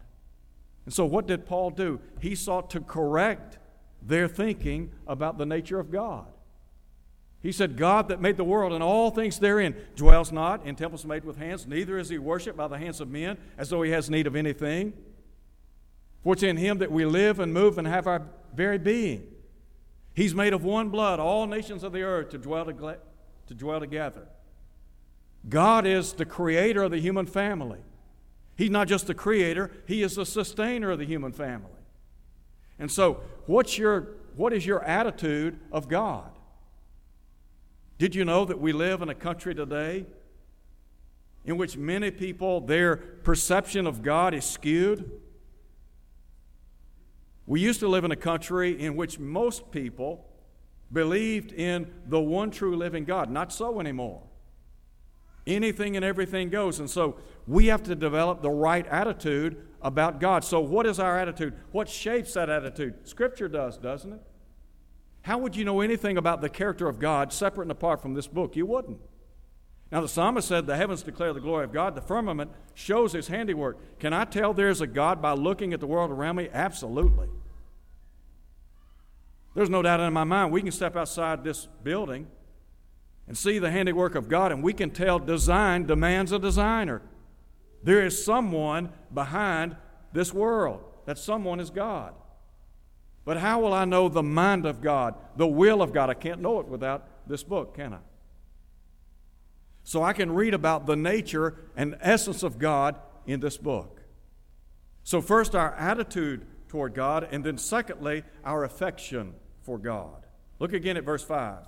And 0.84 0.92
so, 0.92 1.04
what 1.04 1.26
did 1.26 1.46
Paul 1.46 1.70
do? 1.70 2.00
He 2.20 2.34
sought 2.34 2.70
to 2.70 2.80
correct 2.80 3.58
their 4.02 4.28
thinking 4.28 4.92
about 5.06 5.38
the 5.38 5.46
nature 5.46 5.78
of 5.78 5.90
God. 5.90 6.26
He 7.44 7.52
said, 7.52 7.76
God 7.76 8.08
that 8.08 8.22
made 8.22 8.38
the 8.38 8.42
world 8.42 8.72
and 8.72 8.82
all 8.82 9.10
things 9.10 9.38
therein 9.38 9.76
dwells 9.96 10.32
not 10.32 10.64
in 10.64 10.76
temples 10.76 11.04
made 11.04 11.26
with 11.26 11.36
hands, 11.36 11.66
neither 11.66 11.98
is 11.98 12.08
he 12.08 12.16
worshipped 12.16 12.56
by 12.56 12.68
the 12.68 12.78
hands 12.78 13.02
of 13.02 13.10
men 13.10 13.36
as 13.58 13.68
though 13.68 13.82
he 13.82 13.90
has 13.90 14.08
need 14.08 14.26
of 14.26 14.34
anything. 14.34 14.94
For 16.22 16.32
it's 16.32 16.42
in 16.42 16.56
him 16.56 16.78
that 16.78 16.90
we 16.90 17.04
live 17.04 17.40
and 17.40 17.52
move 17.52 17.76
and 17.76 17.86
have 17.86 18.06
our 18.06 18.22
very 18.54 18.78
being. 18.78 19.26
He's 20.14 20.34
made 20.34 20.54
of 20.54 20.64
one 20.64 20.88
blood 20.88 21.20
all 21.20 21.46
nations 21.46 21.82
of 21.82 21.92
the 21.92 22.00
earth 22.00 22.30
to 22.30 22.38
dwell, 22.38 22.64
to, 22.64 22.98
to 23.48 23.54
dwell 23.54 23.78
together. 23.78 24.26
God 25.46 25.86
is 25.86 26.14
the 26.14 26.24
creator 26.24 26.84
of 26.84 26.92
the 26.92 26.98
human 26.98 27.26
family. 27.26 27.80
He's 28.56 28.70
not 28.70 28.88
just 28.88 29.06
the 29.06 29.14
creator, 29.14 29.70
He 29.86 30.02
is 30.02 30.14
the 30.14 30.24
sustainer 30.24 30.92
of 30.92 30.98
the 30.98 31.04
human 31.04 31.32
family. 31.32 31.68
And 32.78 32.90
so, 32.90 33.20
what's 33.44 33.76
your, 33.76 34.14
what 34.34 34.54
is 34.54 34.64
your 34.64 34.82
attitude 34.82 35.60
of 35.70 35.88
God? 35.88 36.30
Did 37.98 38.14
you 38.14 38.24
know 38.24 38.44
that 38.44 38.60
we 38.60 38.72
live 38.72 39.02
in 39.02 39.08
a 39.08 39.14
country 39.14 39.54
today 39.54 40.06
in 41.44 41.56
which 41.56 41.76
many 41.76 42.10
people, 42.10 42.60
their 42.60 42.96
perception 42.96 43.86
of 43.86 44.02
God 44.02 44.34
is 44.34 44.44
skewed? 44.44 45.20
We 47.46 47.60
used 47.60 47.80
to 47.80 47.88
live 47.88 48.04
in 48.04 48.10
a 48.10 48.16
country 48.16 48.80
in 48.80 48.96
which 48.96 49.18
most 49.18 49.70
people 49.70 50.26
believed 50.92 51.52
in 51.52 51.92
the 52.06 52.20
one 52.20 52.50
true 52.50 52.76
living 52.76 53.04
God. 53.04 53.30
Not 53.30 53.52
so 53.52 53.80
anymore. 53.80 54.22
Anything 55.46 55.94
and 55.94 56.04
everything 56.04 56.48
goes. 56.48 56.80
And 56.80 56.88
so 56.88 57.18
we 57.46 57.66
have 57.66 57.82
to 57.84 57.94
develop 57.94 58.40
the 58.40 58.50
right 58.50 58.86
attitude 58.86 59.58
about 59.82 60.18
God. 60.18 60.42
So, 60.42 60.60
what 60.60 60.86
is 60.86 60.98
our 60.98 61.18
attitude? 61.18 61.52
What 61.70 61.88
shapes 61.88 62.32
that 62.32 62.48
attitude? 62.48 63.06
Scripture 63.06 63.48
does, 63.48 63.76
doesn't 63.76 64.14
it? 64.14 64.20
How 65.24 65.38
would 65.38 65.56
you 65.56 65.64
know 65.64 65.80
anything 65.80 66.18
about 66.18 66.42
the 66.42 66.50
character 66.50 66.86
of 66.86 66.98
God 66.98 67.32
separate 67.32 67.64
and 67.64 67.70
apart 67.70 68.02
from 68.02 68.12
this 68.12 68.26
book? 68.26 68.56
You 68.56 68.66
wouldn't. 68.66 68.98
Now, 69.90 70.02
the 70.02 70.08
psalmist 70.08 70.46
said, 70.46 70.66
The 70.66 70.76
heavens 70.76 71.02
declare 71.02 71.32
the 71.32 71.40
glory 71.40 71.64
of 71.64 71.72
God, 71.72 71.94
the 71.94 72.02
firmament 72.02 72.50
shows 72.74 73.14
his 73.14 73.28
handiwork. 73.28 73.98
Can 73.98 74.12
I 74.12 74.26
tell 74.26 74.52
there's 74.52 74.82
a 74.82 74.86
God 74.86 75.22
by 75.22 75.32
looking 75.32 75.72
at 75.72 75.80
the 75.80 75.86
world 75.86 76.10
around 76.10 76.36
me? 76.36 76.50
Absolutely. 76.52 77.28
There's 79.54 79.70
no 79.70 79.80
doubt 79.80 80.00
in 80.00 80.12
my 80.12 80.24
mind 80.24 80.52
we 80.52 80.60
can 80.60 80.72
step 80.72 80.94
outside 80.94 81.42
this 81.42 81.68
building 81.82 82.26
and 83.26 83.38
see 83.38 83.58
the 83.58 83.70
handiwork 83.70 84.16
of 84.16 84.28
God, 84.28 84.52
and 84.52 84.62
we 84.62 84.74
can 84.74 84.90
tell 84.90 85.18
design 85.18 85.86
demands 85.86 86.32
a 86.32 86.38
designer. 86.38 87.00
There 87.82 88.04
is 88.04 88.22
someone 88.22 88.92
behind 89.12 89.76
this 90.12 90.34
world. 90.34 90.84
That 91.06 91.18
someone 91.18 91.60
is 91.60 91.70
God. 91.70 92.14
But 93.24 93.38
how 93.38 93.60
will 93.60 93.72
I 93.72 93.84
know 93.84 94.08
the 94.08 94.22
mind 94.22 94.66
of 94.66 94.80
God, 94.80 95.14
the 95.36 95.46
will 95.46 95.80
of 95.80 95.92
God? 95.92 96.10
I 96.10 96.14
can't 96.14 96.40
know 96.40 96.60
it 96.60 96.68
without 96.68 97.08
this 97.26 97.42
book, 97.42 97.74
can 97.74 97.94
I? 97.94 97.98
So 99.82 100.02
I 100.02 100.12
can 100.12 100.32
read 100.32 100.54
about 100.54 100.86
the 100.86 100.96
nature 100.96 101.54
and 101.76 101.96
essence 102.00 102.42
of 102.42 102.58
God 102.58 102.96
in 103.26 103.40
this 103.40 103.56
book. 103.56 104.02
So, 105.02 105.20
first, 105.20 105.54
our 105.54 105.74
attitude 105.74 106.46
toward 106.68 106.94
God, 106.94 107.28
and 107.30 107.44
then, 107.44 107.58
secondly, 107.58 108.24
our 108.44 108.64
affection 108.64 109.34
for 109.62 109.78
God. 109.78 110.26
Look 110.58 110.72
again 110.72 110.96
at 110.96 111.04
verse 111.04 111.22
5. 111.22 111.66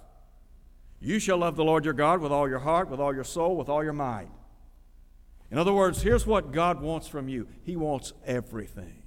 You 1.00 1.18
shall 1.18 1.38
love 1.38 1.56
the 1.56 1.64
Lord 1.64 1.84
your 1.84 1.94
God 1.94 2.20
with 2.20 2.32
all 2.32 2.48
your 2.48 2.60
heart, 2.60 2.88
with 2.88 3.00
all 3.00 3.14
your 3.14 3.24
soul, 3.24 3.56
with 3.56 3.68
all 3.68 3.84
your 3.84 3.92
might. 3.92 4.30
In 5.50 5.58
other 5.58 5.72
words, 5.72 6.02
here's 6.02 6.26
what 6.26 6.52
God 6.52 6.80
wants 6.80 7.06
from 7.06 7.28
you 7.28 7.46
He 7.62 7.76
wants 7.76 8.14
everything. 8.24 9.02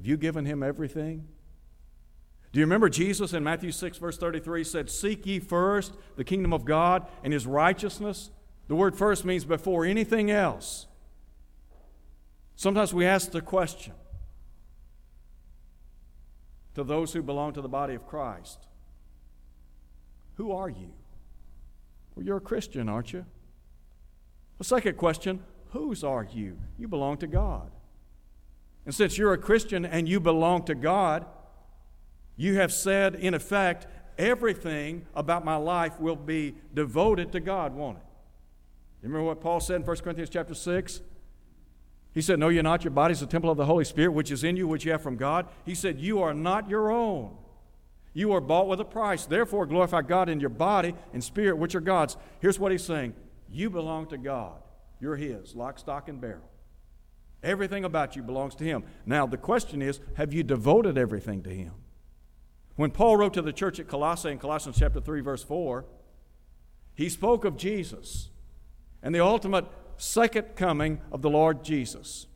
Have 0.00 0.06
you 0.06 0.16
given 0.16 0.46
Him 0.46 0.62
everything? 0.62 1.28
Do 2.52 2.58
you 2.58 2.64
remember 2.64 2.88
Jesus 2.88 3.34
in 3.34 3.44
Matthew 3.44 3.70
6, 3.70 3.98
verse 3.98 4.16
33 4.16 4.64
said, 4.64 4.88
Seek 4.88 5.26
ye 5.26 5.38
first 5.38 5.92
the 6.16 6.24
kingdom 6.24 6.54
of 6.54 6.64
God 6.64 7.06
and 7.22 7.34
His 7.34 7.46
righteousness? 7.46 8.30
The 8.68 8.74
word 8.74 8.96
first 8.96 9.26
means 9.26 9.44
before 9.44 9.84
anything 9.84 10.30
else. 10.30 10.86
Sometimes 12.56 12.94
we 12.94 13.04
ask 13.04 13.30
the 13.30 13.42
question 13.42 13.92
to 16.74 16.82
those 16.82 17.12
who 17.12 17.22
belong 17.22 17.52
to 17.52 17.60
the 17.60 17.68
body 17.68 17.94
of 17.94 18.06
Christ 18.06 18.68
Who 20.36 20.50
are 20.52 20.70
you? 20.70 20.94
Well, 22.14 22.24
you're 22.24 22.38
a 22.38 22.40
Christian, 22.40 22.88
aren't 22.88 23.12
you? 23.12 23.26
The 24.56 24.64
second 24.64 24.96
question 24.96 25.44
Whose 25.72 26.02
are 26.02 26.24
you? 26.24 26.56
You 26.78 26.88
belong 26.88 27.18
to 27.18 27.26
God. 27.26 27.70
And 28.86 28.94
since 28.94 29.18
you're 29.18 29.32
a 29.32 29.38
Christian 29.38 29.84
and 29.84 30.08
you 30.08 30.20
belong 30.20 30.64
to 30.64 30.74
God, 30.74 31.26
you 32.36 32.56
have 32.56 32.72
said, 32.72 33.14
in 33.14 33.34
effect, 33.34 33.86
everything 34.18 35.06
about 35.14 35.44
my 35.44 35.56
life 35.56 36.00
will 36.00 36.16
be 36.16 36.54
devoted 36.74 37.32
to 37.32 37.40
God, 37.40 37.74
won't 37.74 37.98
it? 37.98 38.04
You 39.02 39.08
remember 39.08 39.26
what 39.26 39.40
Paul 39.40 39.60
said 39.60 39.76
in 39.76 39.82
1 39.82 39.96
Corinthians 39.98 40.30
chapter 40.30 40.54
6? 40.54 41.00
He 42.12 42.20
said, 42.20 42.38
Know 42.38 42.48
you're 42.48 42.62
not 42.62 42.84
your 42.84 42.90
body 42.90 43.12
is 43.12 43.20
the 43.20 43.26
temple 43.26 43.50
of 43.50 43.56
the 43.56 43.66
Holy 43.66 43.84
Spirit, 43.84 44.12
which 44.12 44.30
is 44.30 44.44
in 44.44 44.56
you, 44.56 44.66
which 44.66 44.84
you 44.84 44.92
have 44.92 45.02
from 45.02 45.16
God? 45.16 45.46
He 45.64 45.74
said, 45.74 46.00
You 46.00 46.22
are 46.22 46.34
not 46.34 46.68
your 46.68 46.90
own. 46.90 47.36
You 48.12 48.32
are 48.32 48.40
bought 48.40 48.66
with 48.66 48.80
a 48.80 48.84
price. 48.84 49.24
Therefore, 49.24 49.66
glorify 49.66 50.02
God 50.02 50.28
in 50.28 50.40
your 50.40 50.50
body 50.50 50.94
and 51.12 51.22
spirit, 51.22 51.56
which 51.56 51.74
are 51.74 51.80
God's. 51.80 52.16
Here's 52.40 52.58
what 52.58 52.72
he's 52.72 52.84
saying 52.84 53.14
You 53.50 53.70
belong 53.70 54.06
to 54.08 54.18
God. 54.18 54.60
You're 55.00 55.16
His, 55.16 55.54
lock, 55.54 55.78
stock, 55.78 56.08
and 56.08 56.20
barrel. 56.20 56.48
Everything 57.42 57.84
about 57.84 58.16
you 58.16 58.22
belongs 58.22 58.54
to 58.56 58.64
Him. 58.64 58.84
Now, 59.06 59.26
the 59.26 59.36
question 59.36 59.80
is 59.82 60.00
have 60.14 60.32
you 60.32 60.42
devoted 60.42 60.98
everything 60.98 61.42
to 61.42 61.50
Him? 61.50 61.72
When 62.76 62.90
Paul 62.90 63.16
wrote 63.16 63.34
to 63.34 63.42
the 63.42 63.52
church 63.52 63.78
at 63.78 63.88
Colossae 63.88 64.30
in 64.30 64.38
Colossians 64.38 64.78
chapter 64.78 65.00
3, 65.00 65.20
verse 65.20 65.42
4, 65.42 65.84
he 66.94 67.08
spoke 67.08 67.44
of 67.44 67.56
Jesus 67.56 68.28
and 69.02 69.14
the 69.14 69.20
ultimate 69.20 69.66
second 69.96 70.56
coming 70.56 71.00
of 71.12 71.22
the 71.22 71.30
Lord 71.30 71.62
Jesus. 71.64 72.26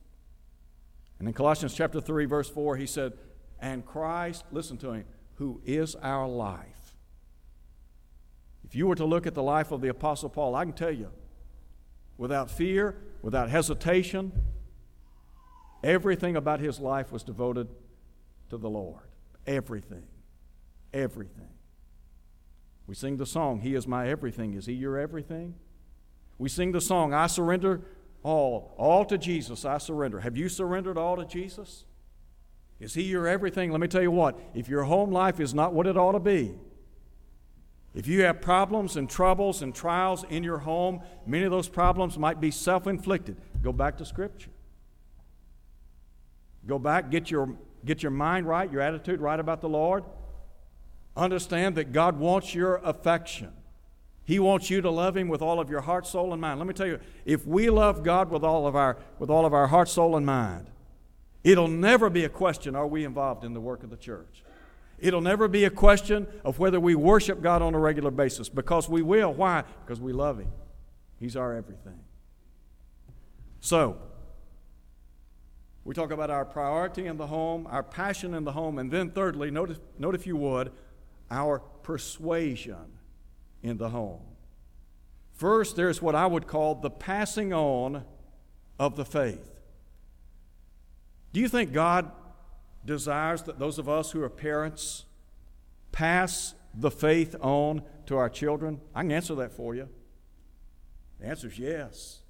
And 1.18 1.28
in 1.28 1.34
Colossians 1.34 1.74
chapter 1.74 2.00
3, 2.00 2.24
verse 2.26 2.50
4, 2.50 2.76
he 2.76 2.86
said, 2.86 3.14
And 3.60 3.84
Christ, 3.86 4.44
listen 4.52 4.76
to 4.78 4.92
him, 4.92 5.04
who 5.36 5.60
is 5.64 5.94
our 5.96 6.28
life. 6.28 6.96
If 8.64 8.74
you 8.74 8.86
were 8.86 8.94
to 8.96 9.04
look 9.04 9.26
at 9.26 9.34
the 9.34 9.42
life 9.42 9.70
of 9.70 9.80
the 9.80 9.88
Apostle 9.88 10.28
Paul, 10.28 10.54
I 10.54 10.64
can 10.64 10.74
tell 10.74 10.90
you, 10.90 11.10
without 12.18 12.50
fear, 12.50 12.96
without 13.22 13.50
hesitation, 13.50 14.32
everything 15.84 16.36
about 16.36 16.60
his 16.60 16.80
life 16.80 17.12
was 17.12 17.22
devoted 17.22 17.68
to 18.50 18.56
the 18.56 18.68
Lord. 18.68 19.02
Everything. 19.46 20.06
Everything. 20.92 21.48
We 22.86 22.94
sing 22.94 23.16
the 23.16 23.26
song, 23.26 23.60
He 23.60 23.74
is 23.74 23.86
my 23.86 24.08
everything. 24.08 24.54
Is 24.54 24.66
He 24.66 24.74
your 24.74 24.98
everything? 24.98 25.54
We 26.38 26.48
sing 26.48 26.72
the 26.72 26.80
song, 26.80 27.14
I 27.14 27.26
surrender 27.26 27.82
all. 28.22 28.74
All 28.76 29.04
to 29.06 29.16
Jesus, 29.16 29.64
I 29.64 29.78
surrender. 29.78 30.20
Have 30.20 30.36
you 30.36 30.48
surrendered 30.48 30.98
all 30.98 31.16
to 31.16 31.24
Jesus? 31.24 31.84
Is 32.80 32.94
He 32.94 33.02
your 33.02 33.26
everything? 33.26 33.70
Let 33.70 33.80
me 33.80 33.88
tell 33.88 34.02
you 34.02 34.10
what, 34.10 34.38
if 34.54 34.68
your 34.68 34.84
home 34.84 35.10
life 35.10 35.40
is 35.40 35.54
not 35.54 35.72
what 35.72 35.86
it 35.86 35.96
ought 35.96 36.12
to 36.12 36.20
be, 36.20 36.54
if 37.94 38.08
you 38.08 38.22
have 38.22 38.40
problems 38.40 38.96
and 38.96 39.08
troubles 39.08 39.62
and 39.62 39.72
trials 39.72 40.24
in 40.28 40.42
your 40.42 40.58
home, 40.58 41.00
many 41.26 41.44
of 41.44 41.52
those 41.52 41.68
problems 41.68 42.18
might 42.18 42.40
be 42.40 42.50
self 42.50 42.86
inflicted. 42.86 43.36
Go 43.62 43.72
back 43.72 43.96
to 43.98 44.04
Scripture. 44.04 44.50
Go 46.66 46.78
back, 46.78 47.10
get 47.10 47.30
your, 47.30 47.54
get 47.84 48.02
your 48.02 48.10
mind 48.10 48.46
right, 48.46 48.70
your 48.70 48.80
attitude 48.80 49.20
right 49.20 49.38
about 49.38 49.60
the 49.60 49.68
Lord. 49.68 50.04
Understand 51.16 51.76
that 51.76 51.92
God 51.92 52.18
wants 52.18 52.54
your 52.54 52.76
affection. 52.76 53.52
He 54.24 54.38
wants 54.38 54.70
you 54.70 54.80
to 54.80 54.90
love 54.90 55.16
him 55.16 55.28
with 55.28 55.42
all 55.42 55.60
of 55.60 55.68
your 55.68 55.82
heart, 55.82 56.06
soul, 56.06 56.32
and 56.32 56.40
mind. 56.40 56.58
Let 56.58 56.66
me 56.66 56.74
tell 56.74 56.86
you, 56.86 56.98
if 57.26 57.46
we 57.46 57.68
love 57.68 58.02
God 58.02 58.30
with 58.30 58.42
all 58.42 58.66
of 58.66 58.74
our, 58.74 58.96
with 59.18 59.28
all 59.28 59.44
of 59.44 59.52
our 59.52 59.66
heart, 59.66 59.88
soul, 59.88 60.16
and 60.16 60.24
mind, 60.24 60.70
it'll 61.44 61.68
never 61.68 62.08
be 62.08 62.24
a 62.24 62.30
question 62.30 62.74
are 62.74 62.86
we 62.86 63.04
involved 63.04 63.44
in 63.44 63.52
the 63.52 63.60
work 63.60 63.82
of 63.82 63.90
the 63.90 63.96
church? 63.96 64.42
It'll 64.98 65.20
never 65.20 65.46
be 65.46 65.64
a 65.64 65.70
question 65.70 66.26
of 66.44 66.58
whether 66.58 66.80
we 66.80 66.94
worship 66.94 67.42
God 67.42 67.60
on 67.60 67.74
a 67.74 67.78
regular 67.78 68.10
basis 68.10 68.48
because 68.48 68.88
we 68.88 69.02
will. 69.02 69.34
Why? 69.34 69.64
Because 69.84 70.00
we 70.00 70.14
love 70.14 70.38
Him. 70.38 70.50
He's 71.20 71.36
our 71.36 71.54
everything. 71.54 72.00
So, 73.60 73.98
we 75.84 75.94
talk 75.94 76.10
about 76.10 76.30
our 76.30 76.44
priority 76.44 77.06
in 77.06 77.18
the 77.18 77.26
home, 77.26 77.66
our 77.70 77.82
passion 77.82 78.34
in 78.34 78.44
the 78.44 78.52
home, 78.52 78.78
and 78.78 78.90
then 78.90 79.10
thirdly, 79.10 79.50
note, 79.50 79.78
note 79.98 80.14
if 80.14 80.26
you 80.26 80.36
would, 80.36 80.72
our 81.30 81.58
persuasion 81.82 82.98
in 83.62 83.76
the 83.76 83.90
home. 83.90 84.22
First, 85.32 85.76
there's 85.76 86.00
what 86.00 86.14
I 86.14 86.26
would 86.26 86.46
call 86.46 86.76
the 86.76 86.90
passing 86.90 87.52
on 87.52 88.04
of 88.78 88.96
the 88.96 89.04
faith. 89.04 89.50
Do 91.32 91.40
you 91.40 91.48
think 91.48 91.72
God 91.72 92.10
desires 92.84 93.42
that 93.42 93.58
those 93.58 93.78
of 93.78 93.88
us 93.88 94.12
who 94.12 94.22
are 94.22 94.30
parents 94.30 95.04
pass 95.92 96.54
the 96.72 96.90
faith 96.90 97.34
on 97.40 97.82
to 98.06 98.16
our 98.16 98.30
children? 98.30 98.80
I 98.94 99.02
can 99.02 99.12
answer 99.12 99.34
that 99.36 99.52
for 99.52 99.74
you. 99.74 99.88
The 101.20 101.26
answer 101.26 101.48
is 101.48 101.58
yes. 101.58 102.20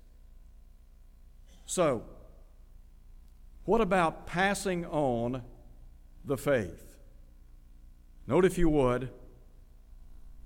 So, 1.67 2.05
what 3.65 3.81
about 3.81 4.27
passing 4.27 4.85
on 4.87 5.43
the 6.25 6.37
faith? 6.37 6.97
Note, 8.27 8.45
if 8.45 8.59
you 8.59 8.69
would, 8.69 9.11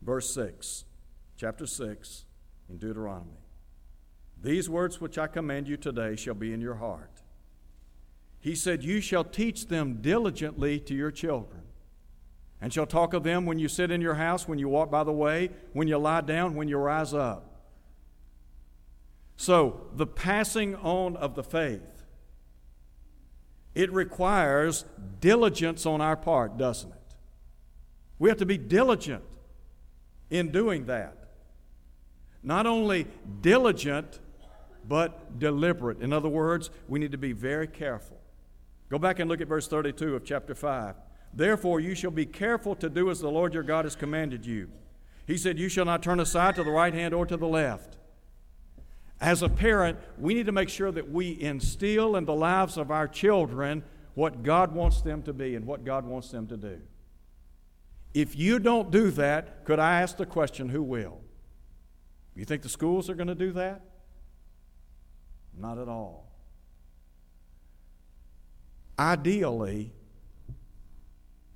verse 0.02 0.32
6, 0.34 0.84
chapter 1.36 1.66
6 1.66 2.24
in 2.68 2.78
Deuteronomy. 2.78 3.38
These 4.40 4.70
words 4.70 5.00
which 5.00 5.18
I 5.18 5.26
command 5.26 5.68
you 5.68 5.76
today 5.76 6.16
shall 6.16 6.34
be 6.34 6.52
in 6.52 6.60
your 6.60 6.76
heart. 6.76 7.22
He 8.40 8.54
said, 8.54 8.84
You 8.84 9.00
shall 9.00 9.24
teach 9.24 9.66
them 9.66 9.98
diligently 10.00 10.78
to 10.80 10.94
your 10.94 11.10
children, 11.10 11.62
and 12.60 12.72
shall 12.72 12.86
talk 12.86 13.14
of 13.14 13.24
them 13.24 13.46
when 13.46 13.58
you 13.58 13.68
sit 13.68 13.90
in 13.90 14.00
your 14.00 14.14
house, 14.14 14.46
when 14.46 14.58
you 14.58 14.68
walk 14.68 14.90
by 14.90 15.04
the 15.04 15.12
way, 15.12 15.50
when 15.72 15.88
you 15.88 15.98
lie 15.98 16.20
down, 16.20 16.54
when 16.54 16.68
you 16.68 16.76
rise 16.76 17.14
up. 17.14 17.44
So, 19.36 19.86
the 19.94 20.06
passing 20.06 20.74
on 20.76 21.16
of 21.16 21.34
the 21.34 21.44
faith, 21.44 21.97
it 23.74 23.92
requires 23.92 24.84
diligence 25.20 25.86
on 25.86 26.00
our 26.00 26.16
part, 26.16 26.58
doesn't 26.58 26.90
it? 26.90 26.96
We 28.18 28.28
have 28.28 28.38
to 28.38 28.46
be 28.46 28.58
diligent 28.58 29.22
in 30.30 30.50
doing 30.50 30.86
that. 30.86 31.16
Not 32.42 32.66
only 32.66 33.06
diligent, 33.40 34.20
but 34.86 35.38
deliberate. 35.38 36.00
In 36.00 36.12
other 36.12 36.28
words, 36.28 36.70
we 36.88 36.98
need 36.98 37.12
to 37.12 37.18
be 37.18 37.32
very 37.32 37.66
careful. 37.66 38.18
Go 38.88 38.98
back 38.98 39.18
and 39.18 39.28
look 39.28 39.40
at 39.40 39.48
verse 39.48 39.68
32 39.68 40.16
of 40.16 40.24
chapter 40.24 40.54
5. 40.54 40.94
Therefore, 41.34 41.78
you 41.78 41.94
shall 41.94 42.10
be 42.10 42.24
careful 42.24 42.74
to 42.76 42.88
do 42.88 43.10
as 43.10 43.20
the 43.20 43.30
Lord 43.30 43.52
your 43.52 43.62
God 43.62 43.84
has 43.84 43.94
commanded 43.94 44.46
you. 44.46 44.70
He 45.26 45.36
said, 45.36 45.58
You 45.58 45.68
shall 45.68 45.84
not 45.84 46.02
turn 46.02 46.20
aside 46.20 46.54
to 46.54 46.64
the 46.64 46.70
right 46.70 46.94
hand 46.94 47.12
or 47.12 47.26
to 47.26 47.36
the 47.36 47.46
left. 47.46 47.97
As 49.20 49.42
a 49.42 49.48
parent, 49.48 49.98
we 50.16 50.34
need 50.34 50.46
to 50.46 50.52
make 50.52 50.68
sure 50.68 50.92
that 50.92 51.10
we 51.10 51.40
instill 51.40 52.16
in 52.16 52.24
the 52.24 52.34
lives 52.34 52.76
of 52.76 52.90
our 52.90 53.08
children 53.08 53.82
what 54.14 54.42
God 54.42 54.72
wants 54.72 55.00
them 55.00 55.22
to 55.24 55.32
be 55.32 55.54
and 55.54 55.66
what 55.66 55.84
God 55.84 56.04
wants 56.04 56.30
them 56.30 56.46
to 56.48 56.56
do. 56.56 56.80
If 58.14 58.36
you 58.36 58.58
don't 58.58 58.90
do 58.90 59.10
that, 59.12 59.64
could 59.64 59.78
I 59.78 60.00
ask 60.00 60.16
the 60.16 60.26
question, 60.26 60.68
who 60.68 60.82
will? 60.82 61.20
You 62.34 62.44
think 62.44 62.62
the 62.62 62.68
schools 62.68 63.10
are 63.10 63.14
going 63.14 63.28
to 63.28 63.34
do 63.34 63.52
that? 63.52 63.82
Not 65.56 65.78
at 65.78 65.88
all. 65.88 66.30
Ideally, 68.98 69.92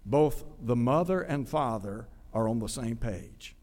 both 0.04 0.44
the 0.60 0.76
mother 0.76 1.20
and 1.20 1.48
father 1.48 2.08
are 2.34 2.48
on 2.48 2.58
the 2.58 2.68
same 2.68 2.96
page. 2.96 3.54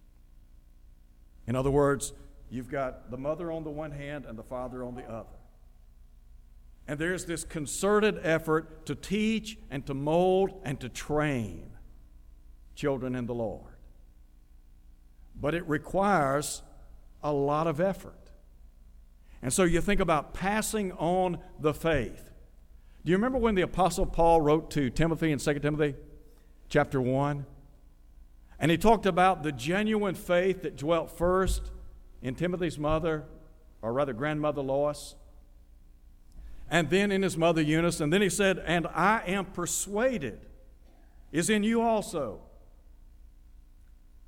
In 1.47 1.55
other 1.55 1.71
words, 1.71 2.13
you've 2.49 2.69
got 2.69 3.11
the 3.11 3.17
mother 3.17 3.51
on 3.51 3.63
the 3.63 3.69
one 3.69 3.91
hand 3.91 4.25
and 4.25 4.37
the 4.37 4.43
father 4.43 4.83
on 4.83 4.95
the 4.95 5.03
other. 5.03 5.29
And 6.87 6.97
there's 6.97 7.25
this 7.25 7.43
concerted 7.43 8.19
effort 8.23 8.87
to 8.87 8.95
teach 8.95 9.57
and 9.69 9.85
to 9.85 9.93
mold 9.93 10.59
and 10.63 10.79
to 10.79 10.89
train 10.89 11.71
children 12.73 13.13
in 13.13 13.27
the 13.27 13.35
Lord. 13.35 13.75
But 15.39 15.53
it 15.53 15.67
requires 15.67 16.63
a 17.21 17.31
lot 17.31 17.67
of 17.67 17.79
effort. 17.79 18.31
And 19.41 19.53
so 19.53 19.63
you 19.63 19.81
think 19.81 20.01
about 20.01 20.33
passing 20.33 20.91
on 20.93 21.37
the 21.59 21.73
faith. 21.73 22.31
Do 23.05 23.11
you 23.11 23.17
remember 23.17 23.37
when 23.37 23.55
the 23.55 23.61
Apostle 23.61 24.05
Paul 24.05 24.41
wrote 24.41 24.71
to 24.71 24.89
Timothy 24.89 25.31
in 25.31 25.39
2 25.39 25.59
Timothy 25.59 25.95
chapter 26.67 26.99
1? 26.99 27.45
And 28.59 28.71
he 28.71 28.77
talked 28.77 29.05
about 29.05 29.43
the 29.43 29.51
genuine 29.51 30.15
faith 30.15 30.63
that 30.63 30.75
dwelt 30.75 31.15
first 31.17 31.71
in 32.21 32.35
Timothy's 32.35 32.77
mother, 32.77 33.23
or 33.81 33.93
rather 33.93 34.13
grandmother 34.13 34.61
Lois, 34.61 35.15
and 36.69 36.89
then 36.89 37.11
in 37.11 37.23
his 37.23 37.37
mother 37.37 37.61
Eunice. 37.61 37.99
And 37.99 38.13
then 38.13 38.21
he 38.21 38.29
said, 38.29 38.59
And 38.59 38.87
I 38.87 39.23
am 39.25 39.45
persuaded 39.45 40.39
is 41.31 41.49
in 41.49 41.63
you 41.63 41.81
also. 41.81 42.41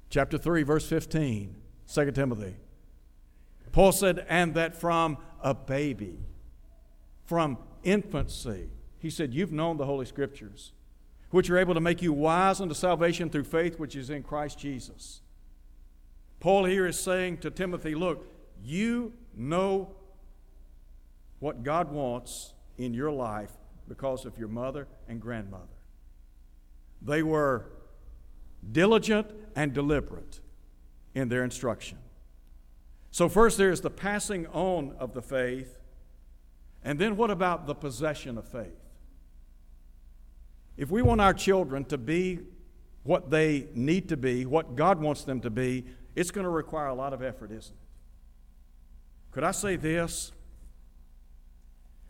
Chapter 0.10 0.38
3, 0.38 0.64
verse 0.64 0.88
15, 0.88 1.56
2 1.92 2.12
Timothy. 2.12 2.56
Paul 3.72 3.92
said, 3.92 4.26
And 4.28 4.54
that 4.56 4.76
from 4.76 5.18
a 5.42 5.54
baby, 5.54 6.20
from 7.26 7.58
infancy, 7.84 8.70
he 9.00 9.10
said, 9.10 9.34
You've 9.34 9.54
known 9.54 9.78
the 9.78 9.86
Holy 9.86 10.06
Scriptures, 10.06 10.74
which 11.30 11.50
are 11.50 11.58
able 11.58 11.74
to 11.74 11.80
make 11.80 12.02
you 12.02 12.12
wise 12.12 12.60
unto 12.60 12.76
salvation 12.76 13.30
through 13.30 13.46
faith 13.46 13.80
which 13.80 13.96
is 13.96 14.10
in 14.10 14.24
Christ 14.24 14.60
Jesus. 14.60 15.22
Paul 16.42 16.66
here 16.66 16.88
is 16.88 17.00
saying 17.00 17.38
to 17.38 17.52
Timothy, 17.52 17.96
Look, 17.96 18.28
you 18.64 19.14
know 19.38 19.94
what 21.40 21.64
God 21.64 21.92
wants 21.92 22.54
in 22.78 22.94
your 22.94 23.12
life 23.12 23.52
because 23.88 24.26
of 24.26 24.38
your 24.38 24.48
mother 24.48 24.88
and 25.08 25.22
grandmother. 25.22 25.66
They 27.02 27.24
were 27.24 27.72
diligent 28.72 29.28
and 29.56 29.72
deliberate 29.72 30.40
in 31.14 31.30
their 31.30 31.44
instruction. 31.44 32.00
So, 33.12 33.30
first 33.30 33.58
there 33.58 33.72
is 33.72 33.82
the 33.82 33.90
passing 33.90 34.48
on 34.48 34.96
of 34.98 35.14
the 35.14 35.22
faith, 35.22 35.78
and 36.84 36.98
then 36.98 37.18
what 37.18 37.30
about 37.30 37.68
the 37.68 37.76
possession 37.76 38.38
of 38.38 38.48
faith? 38.48 38.80
If 40.76 40.90
we 40.90 41.04
want 41.04 41.22
our 41.22 41.34
children 41.34 41.86
to 41.86 41.98
be 41.98 42.40
what 43.04 43.30
they 43.30 43.68
need 43.74 44.10
to 44.10 44.18
be, 44.18 44.46
what 44.46 44.76
God 44.76 45.00
wants 45.00 45.24
them 45.24 45.42
to 45.42 45.50
be, 45.50 45.86
it's 46.16 46.32
going 46.32 46.44
to 46.44 46.50
require 46.50 46.88
a 46.88 46.94
lot 46.94 47.14
of 47.14 47.22
effort, 47.22 47.52
isn't 47.52 47.74
it? 47.74 49.32
Could 49.32 49.44
I 49.44 49.52
say 49.52 49.76
this? 49.76 50.32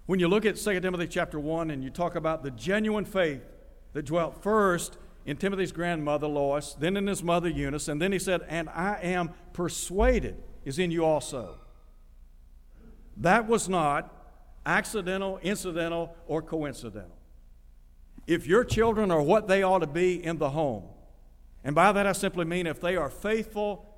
When 0.07 0.19
you 0.19 0.27
look 0.27 0.45
at 0.45 0.57
2 0.57 0.79
Timothy 0.79 1.07
chapter 1.07 1.39
1 1.39 1.69
and 1.71 1.83
you 1.83 1.89
talk 1.89 2.15
about 2.15 2.43
the 2.43 2.51
genuine 2.51 3.05
faith 3.05 3.43
that 3.93 4.05
dwelt 4.05 4.41
first 4.41 4.97
in 5.25 5.37
Timothy's 5.37 5.71
grandmother 5.71 6.27
Lois, 6.27 6.73
then 6.73 6.97
in 6.97 7.07
his 7.07 7.23
mother 7.23 7.47
Eunice, 7.47 7.87
and 7.87 8.01
then 8.01 8.11
he 8.11 8.19
said, 8.19 8.41
And 8.47 8.69
I 8.69 8.99
am 9.03 9.31
persuaded 9.53 10.35
is 10.65 10.79
in 10.79 10.91
you 10.91 11.05
also. 11.05 11.57
That 13.17 13.47
was 13.47 13.67
not 13.69 14.13
accidental, 14.65 15.39
incidental, 15.41 16.15
or 16.27 16.41
coincidental. 16.41 17.17
If 18.27 18.47
your 18.47 18.63
children 18.63 19.11
are 19.11 19.21
what 19.21 19.47
they 19.47 19.63
ought 19.63 19.79
to 19.79 19.87
be 19.87 20.23
in 20.23 20.37
the 20.37 20.51
home, 20.51 20.83
and 21.63 21.75
by 21.75 21.91
that 21.91 22.07
I 22.07 22.11
simply 22.11 22.45
mean 22.45 22.67
if 22.67 22.79
they 22.79 22.95
are 22.95 23.09
faithful 23.09 23.90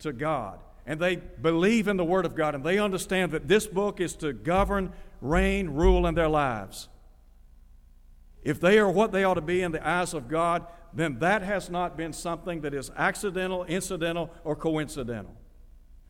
to 0.00 0.12
God, 0.12 0.58
and 0.86 1.00
they 1.00 1.16
believe 1.16 1.88
in 1.88 1.96
the 1.96 2.04
Word 2.04 2.26
of 2.26 2.34
God, 2.34 2.54
and 2.54 2.64
they 2.64 2.78
understand 2.78 3.32
that 3.32 3.48
this 3.48 3.66
book 3.66 4.00
is 4.00 4.14
to 4.16 4.32
govern 4.32 4.92
reign, 5.20 5.70
rule 5.70 6.06
in 6.06 6.14
their 6.14 6.28
lives. 6.28 6.88
If 8.42 8.60
they 8.60 8.78
are 8.78 8.90
what 8.90 9.12
they 9.12 9.24
ought 9.24 9.34
to 9.34 9.40
be 9.40 9.62
in 9.62 9.72
the 9.72 9.86
eyes 9.86 10.14
of 10.14 10.28
God, 10.28 10.66
then 10.92 11.18
that 11.18 11.42
has 11.42 11.70
not 11.70 11.96
been 11.96 12.12
something 12.12 12.62
that 12.62 12.74
is 12.74 12.90
accidental, 12.96 13.64
incidental, 13.64 14.30
or 14.44 14.56
coincidental. 14.56 15.34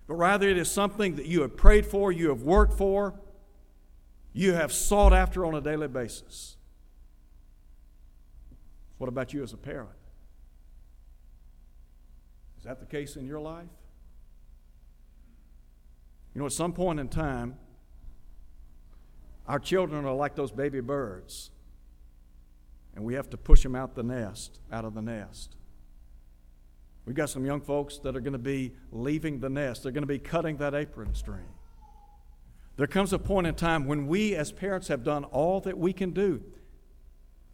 But 0.06 0.14
rather, 0.14 0.48
it 0.48 0.56
is 0.56 0.70
something 0.70 1.16
that 1.16 1.26
you 1.26 1.42
have 1.42 1.56
prayed 1.56 1.86
for, 1.86 2.10
you 2.12 2.28
have 2.28 2.42
worked 2.42 2.74
for, 2.74 3.14
you 4.32 4.54
have 4.54 4.72
sought 4.72 5.12
after 5.12 5.44
on 5.44 5.54
a 5.54 5.60
daily 5.60 5.88
basis. 5.88 6.56
What 8.98 9.08
about 9.08 9.32
you 9.32 9.42
as 9.42 9.52
a 9.52 9.56
parent? 9.56 9.90
Is 12.58 12.64
that 12.64 12.80
the 12.80 12.86
case 12.86 13.16
in 13.16 13.26
your 13.26 13.40
life? 13.40 13.68
You 16.34 16.40
know, 16.40 16.46
at 16.46 16.52
some 16.52 16.72
point 16.72 17.00
in 17.00 17.08
time, 17.08 17.56
our 19.46 19.58
children 19.58 20.04
are 20.04 20.14
like 20.14 20.36
those 20.36 20.52
baby 20.52 20.80
birds, 20.80 21.50
and 22.94 23.04
we 23.04 23.14
have 23.14 23.28
to 23.30 23.36
push 23.36 23.62
them 23.62 23.74
out 23.74 23.94
the 23.94 24.02
nest, 24.02 24.60
out 24.70 24.84
of 24.84 24.94
the 24.94 25.02
nest. 25.02 25.56
We've 27.04 27.16
got 27.16 27.30
some 27.30 27.44
young 27.44 27.60
folks 27.60 27.98
that 27.98 28.16
are 28.16 28.20
going 28.20 28.34
to 28.34 28.38
be 28.38 28.72
leaving 28.92 29.40
the 29.40 29.48
nest. 29.48 29.82
They're 29.82 29.92
going 29.92 30.02
to 30.02 30.06
be 30.06 30.18
cutting 30.18 30.58
that 30.58 30.74
apron 30.74 31.14
string. 31.14 31.46
There 32.76 32.86
comes 32.86 33.12
a 33.12 33.18
point 33.18 33.46
in 33.46 33.54
time 33.56 33.86
when 33.86 34.06
we, 34.06 34.36
as 34.36 34.52
parents, 34.52 34.88
have 34.88 35.02
done 35.02 35.24
all 35.24 35.60
that 35.62 35.76
we 35.76 35.92
can 35.92 36.12
do. 36.12 36.42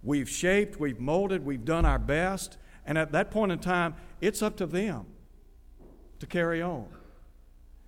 We've 0.03 0.29
shaped, 0.29 0.79
we've 0.79 1.01
molded, 1.01 1.45
we've 1.45 1.65
done 1.65 1.85
our 1.85 1.99
best, 1.99 2.59
and 2.85 2.99
at 2.99 3.13
that 3.13 3.31
point 3.31 3.51
in 3.51 3.59
time, 3.59 3.95
it's 4.21 4.43
up 4.43 4.57
to 4.59 4.67
them 4.67 5.07
to 6.21 6.27
carry 6.27 6.61
on. 6.61 6.87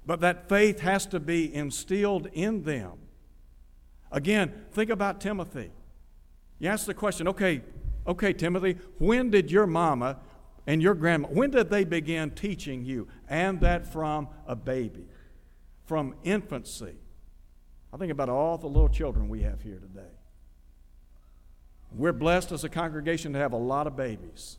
But 0.09 0.21
that 0.21 0.49
faith 0.49 0.81
has 0.81 1.05
to 1.09 1.21
be 1.21 1.55
instilled 1.55 2.29
in 2.33 2.63
them. 2.63 2.93
Again, 4.11 4.65
think 4.73 4.89
about 4.89 5.21
Timothy. 5.21 5.71
You 6.59 6.71
ask 6.71 6.87
the 6.87 6.95
question, 6.95 7.29
okay, 7.29 7.61
okay, 8.07 8.33
Timothy, 8.33 8.79
when 8.97 9.29
did 9.29 9.51
your 9.51 9.67
mama 9.67 10.17
and 10.67 10.81
your 10.81 10.95
grandma, 10.95 11.29
when 11.29 11.51
did 11.51 11.69
they 11.69 11.85
begin 11.85 12.31
teaching 12.31 12.87
you? 12.87 13.07
And 13.29 13.61
that 13.61 13.93
from 13.93 14.29
a 14.47 14.57
baby, 14.57 15.05
from 15.85 16.15
infancy. 16.25 16.95
I 17.93 17.99
think 17.99 18.11
about 18.11 18.31
all 18.31 18.57
the 18.57 18.67
little 18.67 18.89
children 18.89 19.29
we 19.29 19.43
have 19.43 19.61
here 19.61 19.79
today. 19.79 20.15
We're 21.93 22.15
blessed 22.15 22.51
as 22.53 22.65
a 22.65 22.71
congregation 22.71 23.35
to 23.35 23.39
have 23.39 23.53
a 23.53 23.59
lot 23.59 23.87
of 23.87 23.95
babies. 23.95 24.57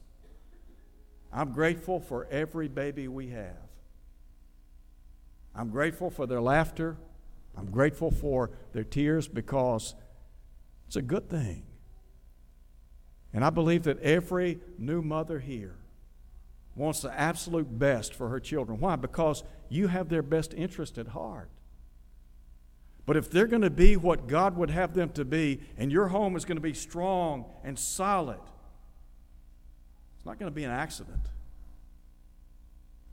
I'm 1.33 1.53
grateful 1.53 1.99
for 1.99 2.27
every 2.29 2.67
baby 2.67 3.07
we 3.07 3.29
have. 3.29 3.68
I'm 5.60 5.67
grateful 5.67 6.10
for 6.10 6.26
their 6.26 6.39
laughter. 6.39 6.95
I'm 7.58 7.69
grateful 7.69 8.12
for 8.12 8.50
their 8.72 8.86
tears 8.86 9.28
because 9.28 9.93
it's 10.88 10.95
a 10.95 11.02
good 11.02 11.30
thing. 11.30 11.63
And 13.34 13.43
I 13.43 13.50
believe 13.50 13.84
that 13.84 14.00
every 14.00 14.62
new 14.78 15.02
mother 15.02 15.39
here 15.39 15.76
wants 16.78 17.02
the 17.02 17.12
absolute 17.12 17.78
best 17.78 18.13
for 18.13 18.30
her 18.30 18.39
children. 18.39 18.80
Why? 18.80 18.95
Because 18.95 19.43
you 19.67 19.88
have 19.88 20.08
their 20.08 20.22
best 20.22 20.54
interest 20.54 20.98
at 20.98 21.10
heart. 21.10 21.50
But 23.06 23.17
if 23.17 23.30
they're 23.30 23.45
going 23.45 23.63
to 23.63 23.69
be 23.69 23.98
what 23.98 24.28
God 24.28 24.56
would 24.56 24.69
have 24.69 24.93
them 24.93 25.10
to 25.10 25.26
be, 25.26 25.60
and 25.78 25.91
your 25.91 26.08
home 26.08 26.38
is 26.38 26.45
going 26.45 26.56
to 26.56 26.62
be 26.62 26.74
strong 26.74 27.43
and 27.65 27.78
solid, 27.78 28.39
it's 30.15 30.26
not 30.26 30.39
going 30.39 30.50
to 30.50 30.56
be 30.56 30.63
an 30.63 30.72
accident. 30.72 31.26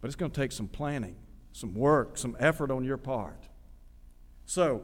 But 0.00 0.06
it's 0.06 0.16
going 0.16 0.30
to 0.30 0.40
take 0.40 0.52
some 0.52 0.68
planning, 0.68 1.16
some 1.56 1.72
work, 1.72 2.18
some 2.18 2.36
effort 2.38 2.70
on 2.70 2.84
your 2.84 2.98
part. 2.98 3.48
So, 4.44 4.82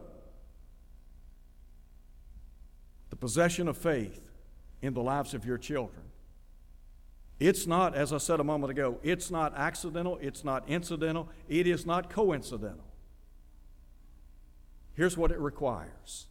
the 3.11 3.17
possession 3.17 3.69
of 3.69 3.77
faith 3.77 4.31
in 4.81 4.95
the 4.95 5.03
lives 5.03 5.35
of 5.35 5.45
your 5.45 5.59
children. 5.59 6.01
It's 7.39 7.67
not, 7.67 7.95
as 7.95 8.11
I 8.11 8.17
said 8.17 8.41
a 8.41 8.45
moment 8.45 8.71
ago, 8.71 8.99
it's 9.03 9.31
not 9.31 9.55
accidental, 9.55 10.17
it's 10.23 10.45
not 10.45 10.67
incidental, 10.67 11.29
it 11.47 11.67
is 11.67 11.85
not 11.85 12.09
coincidental. 12.09 12.87
Here's 14.95 15.19
what 15.19 15.31
it 15.31 15.39
requires. 15.39 16.27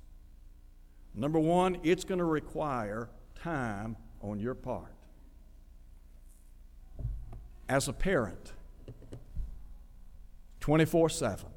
Number 1.13 1.38
one, 1.38 1.77
it's 1.84 2.04
going 2.04 2.17
to 2.17 2.25
require 2.25 3.10
time 3.36 3.95
on 4.21 4.39
your 4.39 4.56
part. 4.56 4.95
As 7.69 7.88
a 7.88 7.93
parent, 7.93 8.54
24 10.62 11.10
7. 11.10 11.50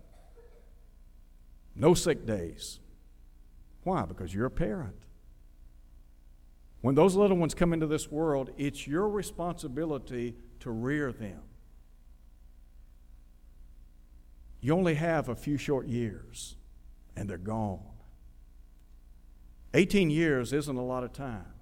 No 1.77 1.95
sick 1.95 2.27
days. 2.27 2.81
Why? 3.85 4.05
Because 4.05 4.35
you're 4.35 4.47
a 4.47 4.51
parent. 4.51 5.07
When 6.81 6.95
those 6.95 7.15
little 7.15 7.37
ones 7.37 7.55
come 7.55 7.73
into 7.73 7.87
this 7.87 8.11
world, 8.11 8.51
it's 8.59 8.87
your 8.87 9.09
responsibility 9.09 10.35
to 10.61 10.71
rear 10.71 11.13
them. 11.13 11.41
You 14.61 14.75
only 14.75 14.95
have 14.95 15.29
a 15.29 15.35
few 15.35 15.59
short 15.59 15.87
years, 15.87 16.57
and 17.17 17.29
they're 17.29 17.39
gone. 17.39 17.81
18 19.75 20.09
years 20.09 20.53
isn't 20.53 20.77
a 20.77 20.85
lot 20.85 21.05
of 21.05 21.13
time. 21.13 21.53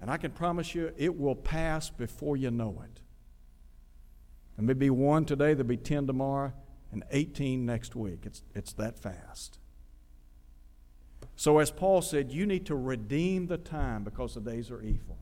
And 0.00 0.10
I 0.10 0.16
can 0.16 0.30
promise 0.30 0.74
you, 0.74 0.92
it 0.96 1.18
will 1.18 1.34
pass 1.34 1.90
before 1.90 2.36
you 2.36 2.50
know 2.50 2.82
it. 2.84 3.00
And 4.56 4.66
maybe 4.66 4.90
one 4.90 5.24
today, 5.24 5.54
there'll 5.54 5.64
be 5.64 5.76
10 5.76 6.06
tomorrow, 6.06 6.52
and 6.92 7.02
18 7.10 7.66
next 7.66 7.96
week. 7.96 8.20
It's, 8.24 8.42
it's 8.54 8.72
that 8.74 8.98
fast. 8.98 9.58
So, 11.36 11.58
as 11.58 11.70
Paul 11.70 12.02
said, 12.02 12.30
you 12.30 12.46
need 12.46 12.66
to 12.66 12.76
redeem 12.76 13.48
the 13.48 13.58
time 13.58 14.04
because 14.04 14.34
the 14.34 14.40
days 14.40 14.70
are 14.70 14.80
evil. 14.80 15.18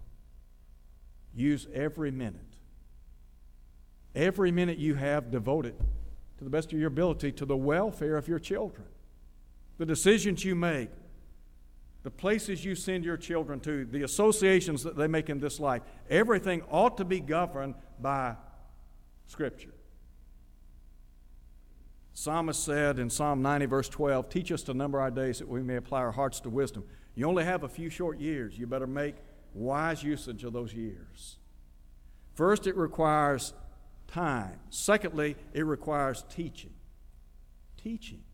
Use 1.34 1.66
every 1.72 2.10
minute. 2.10 2.40
Every 4.14 4.50
minute 4.50 4.76
you 4.76 4.94
have 4.94 5.30
devoted 5.30 5.74
to 6.36 6.44
the 6.44 6.50
best 6.50 6.72
of 6.72 6.78
your 6.78 6.88
ability 6.88 7.32
to 7.32 7.46
the 7.46 7.56
welfare 7.56 8.16
of 8.16 8.28
your 8.28 8.38
children. 8.38 8.86
The 9.78 9.86
decisions 9.86 10.44
you 10.44 10.54
make, 10.54 10.90
the 12.02 12.10
places 12.10 12.62
you 12.64 12.74
send 12.74 13.04
your 13.04 13.16
children 13.16 13.60
to, 13.60 13.86
the 13.86 14.02
associations 14.02 14.82
that 14.82 14.96
they 14.96 15.06
make 15.06 15.30
in 15.30 15.38
this 15.38 15.58
life, 15.58 15.80
everything 16.10 16.62
ought 16.70 16.98
to 16.98 17.06
be 17.06 17.20
governed 17.20 17.74
by 17.98 18.34
Scripture. 19.32 19.72
Psalmist 22.12 22.62
said 22.62 22.98
in 22.98 23.08
Psalm 23.08 23.40
90, 23.40 23.64
verse 23.64 23.88
12, 23.88 24.28
Teach 24.28 24.52
us 24.52 24.62
to 24.64 24.74
number 24.74 25.00
our 25.00 25.10
days 25.10 25.38
that 25.38 25.48
we 25.48 25.62
may 25.62 25.76
apply 25.76 26.00
our 26.00 26.12
hearts 26.12 26.38
to 26.40 26.50
wisdom. 26.50 26.84
You 27.14 27.26
only 27.26 27.42
have 27.44 27.62
a 27.62 27.68
few 27.68 27.88
short 27.88 28.20
years. 28.20 28.58
You 28.58 28.66
better 28.66 28.86
make 28.86 29.16
wise 29.54 30.02
usage 30.02 30.44
of 30.44 30.52
those 30.52 30.74
years. 30.74 31.38
First, 32.34 32.66
it 32.66 32.76
requires 32.76 33.54
time. 34.06 34.60
Secondly, 34.68 35.36
it 35.54 35.64
requires 35.64 36.26
teaching. 36.28 36.74
Teaching. 37.82 38.24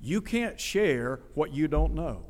You 0.00 0.22
can't 0.22 0.58
share 0.58 1.20
what 1.34 1.52
you 1.52 1.68
don't 1.68 1.92
know. 1.92 2.24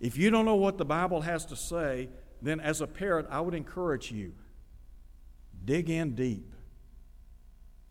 If 0.00 0.16
you 0.16 0.30
don't 0.30 0.46
know 0.46 0.56
what 0.56 0.78
the 0.78 0.86
Bible 0.86 1.20
has 1.20 1.44
to 1.46 1.56
say, 1.56 2.08
then 2.40 2.60
as 2.60 2.80
a 2.80 2.86
parent, 2.86 3.28
I 3.30 3.42
would 3.42 3.54
encourage 3.54 4.10
you 4.10 4.32
dig 5.64 5.90
in 5.90 6.14
deep. 6.14 6.52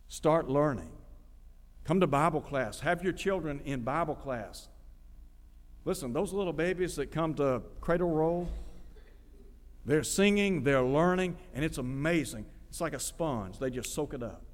Start 0.08 0.48
learning. 0.48 0.90
Come 1.84 2.00
to 2.00 2.06
Bible 2.06 2.40
class. 2.40 2.80
Have 2.80 3.02
your 3.02 3.12
children 3.12 3.60
in 3.64 3.80
Bible 3.80 4.14
class. 4.14 4.68
Listen, 5.84 6.12
those 6.12 6.32
little 6.32 6.52
babies 6.52 6.96
that 6.96 7.10
come 7.10 7.34
to 7.34 7.62
cradle 7.80 8.10
roll, 8.10 8.48
they're 9.84 10.04
singing, 10.04 10.62
they're 10.62 10.82
learning, 10.82 11.36
and 11.54 11.64
it's 11.64 11.78
amazing. 11.78 12.46
It's 12.68 12.80
like 12.80 12.94
a 12.94 13.00
sponge, 13.00 13.58
they 13.58 13.70
just 13.70 13.92
soak 13.92 14.14
it 14.14 14.22
up. 14.22 14.44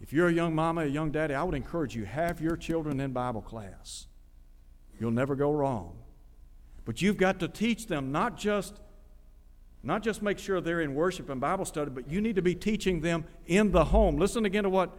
If 0.00 0.14
you're 0.14 0.28
a 0.28 0.32
young 0.32 0.54
mama, 0.54 0.82
a 0.82 0.86
young 0.86 1.10
daddy, 1.10 1.34
I 1.34 1.42
would 1.42 1.54
encourage 1.54 1.94
you 1.94 2.06
have 2.06 2.40
your 2.40 2.56
children 2.56 3.00
in 3.00 3.12
Bible 3.12 3.42
class. 3.42 4.06
You'll 4.98 5.10
never 5.10 5.36
go 5.36 5.52
wrong. 5.52 5.98
But 6.86 7.02
you've 7.02 7.18
got 7.18 7.38
to 7.40 7.48
teach 7.48 7.86
them 7.86 8.10
not 8.10 8.38
just 8.38 8.80
not 9.82 10.02
just 10.02 10.20
make 10.20 10.38
sure 10.38 10.60
they're 10.60 10.82
in 10.82 10.94
worship 10.94 11.30
and 11.30 11.40
Bible 11.40 11.64
study, 11.64 11.90
but 11.90 12.10
you 12.10 12.20
need 12.20 12.36
to 12.36 12.42
be 12.42 12.54
teaching 12.54 13.00
them 13.00 13.24
in 13.46 13.72
the 13.72 13.86
home. 13.86 14.16
Listen 14.16 14.44
again 14.44 14.64
to 14.64 14.70
what 14.70 14.96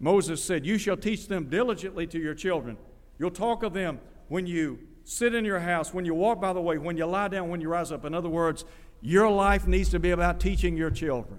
Moses 0.00 0.42
said 0.42 0.66
You 0.66 0.78
shall 0.78 0.96
teach 0.96 1.28
them 1.28 1.48
diligently 1.48 2.06
to 2.08 2.18
your 2.18 2.34
children. 2.34 2.76
You'll 3.18 3.30
talk 3.30 3.62
of 3.62 3.72
them 3.72 4.00
when 4.28 4.46
you 4.46 4.80
sit 5.04 5.34
in 5.34 5.44
your 5.44 5.60
house, 5.60 5.94
when 5.94 6.04
you 6.04 6.14
walk 6.14 6.40
by 6.40 6.52
the 6.52 6.60
way, 6.60 6.78
when 6.78 6.96
you 6.96 7.06
lie 7.06 7.28
down, 7.28 7.48
when 7.48 7.60
you 7.60 7.68
rise 7.68 7.92
up. 7.92 8.04
In 8.04 8.14
other 8.14 8.28
words, 8.28 8.64
your 9.00 9.30
life 9.30 9.66
needs 9.66 9.90
to 9.90 10.00
be 10.00 10.10
about 10.10 10.40
teaching 10.40 10.76
your 10.76 10.90
children. 10.90 11.38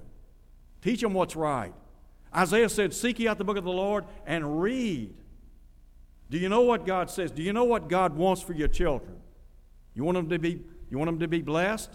Teach 0.81 1.01
them 1.01 1.13
what's 1.13 1.36
right. 1.36 1.73
Isaiah 2.34 2.69
said, 2.69 2.93
Seek 2.93 3.19
ye 3.19 3.27
out 3.27 3.38
the 3.38 3.43
book 3.43 3.58
of 3.58 3.63
the 3.63 3.71
Lord 3.71 4.05
and 4.25 4.62
read. 4.62 5.15
Do 6.29 6.38
you 6.38 6.47
know 6.47 6.62
what 6.62 6.86
God 6.86 7.10
says? 7.10 7.31
Do 7.31 7.41
you 7.41 7.53
know 7.53 7.65
what 7.65 7.89
God 7.89 8.15
wants 8.15 8.41
for 8.41 8.53
your 8.53 8.67
children? 8.67 9.17
You 9.93 10.03
want 10.03 10.15
them 10.15 10.29
to 10.29 10.39
be, 10.39 10.62
you 10.89 10.97
want 10.97 11.08
them 11.08 11.19
to 11.19 11.27
be 11.27 11.41
blessed? 11.41 11.91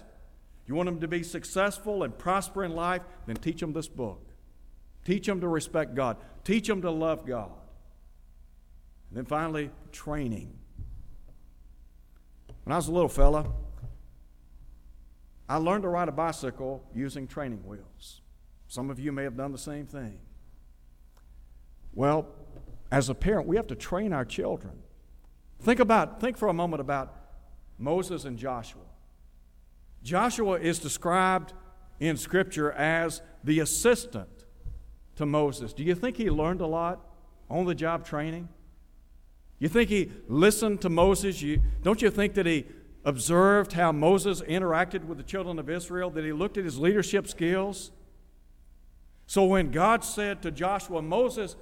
You 0.71 0.75
want 0.75 0.87
them 0.87 1.01
to 1.01 1.07
be 1.09 1.21
successful 1.21 2.03
and 2.03 2.17
prosper 2.17 2.63
in 2.63 2.71
life? 2.71 3.01
Then 3.25 3.35
teach 3.35 3.59
them 3.59 3.73
this 3.73 3.89
book. 3.89 4.25
Teach 5.03 5.25
them 5.25 5.41
to 5.41 5.47
respect 5.49 5.95
God. 5.95 6.15
Teach 6.45 6.65
them 6.65 6.81
to 6.83 6.89
love 6.89 7.25
God. 7.25 7.51
And 9.09 9.17
then 9.17 9.25
finally, 9.25 9.69
training. 9.91 10.57
When 12.63 12.71
I 12.71 12.77
was 12.77 12.87
a 12.87 12.93
little 12.93 13.09
fella, 13.09 13.51
I 15.49 15.57
learned 15.57 15.83
to 15.83 15.89
ride 15.89 16.07
a 16.07 16.13
bicycle 16.13 16.85
using 16.95 17.27
training 17.27 17.65
wheels. 17.65 18.21
Some 18.69 18.89
of 18.89 18.97
you 18.97 19.11
may 19.11 19.23
have 19.23 19.35
done 19.35 19.51
the 19.51 19.57
same 19.57 19.85
thing. 19.85 20.19
Well, 21.91 22.29
as 22.89 23.09
a 23.09 23.13
parent, 23.13 23.45
we 23.45 23.57
have 23.57 23.67
to 23.67 23.75
train 23.75 24.13
our 24.13 24.23
children. 24.23 24.83
Think 25.59 25.81
about, 25.81 26.21
think 26.21 26.37
for 26.37 26.47
a 26.47 26.53
moment 26.53 26.79
about 26.79 27.13
Moses 27.77 28.23
and 28.23 28.37
Joshua. 28.37 28.83
Joshua 30.03 30.59
is 30.59 30.79
described 30.79 31.53
in 31.99 32.17
Scripture 32.17 32.71
as 32.71 33.21
the 33.43 33.59
assistant 33.59 34.45
to 35.15 35.25
Moses. 35.25 35.73
Do 35.73 35.83
you 35.83 35.95
think 35.95 36.17
he 36.17 36.29
learned 36.29 36.61
a 36.61 36.67
lot 36.67 37.05
on 37.49 37.65
the 37.65 37.75
job 37.75 38.05
training? 38.05 38.49
You 39.59 39.69
think 39.69 39.89
he 39.89 40.11
listened 40.27 40.81
to 40.81 40.89
Moses? 40.89 41.41
You, 41.41 41.61
don't 41.83 42.01
you 42.01 42.09
think 42.09 42.33
that 42.33 42.47
he 42.47 42.65
observed 43.05 43.73
how 43.73 43.91
Moses 43.91 44.41
interacted 44.41 45.05
with 45.05 45.17
the 45.17 45.23
children 45.23 45.59
of 45.59 45.69
Israel, 45.69 46.09
that 46.11 46.25
he 46.25 46.33
looked 46.33 46.57
at 46.57 46.65
his 46.65 46.79
leadership 46.79 47.27
skills? 47.27 47.91
So 49.27 49.45
when 49.45 49.71
God 49.71 50.03
said 50.03 50.41
to 50.41 50.51
Joshua, 50.51 51.01
Moses, 51.01 51.55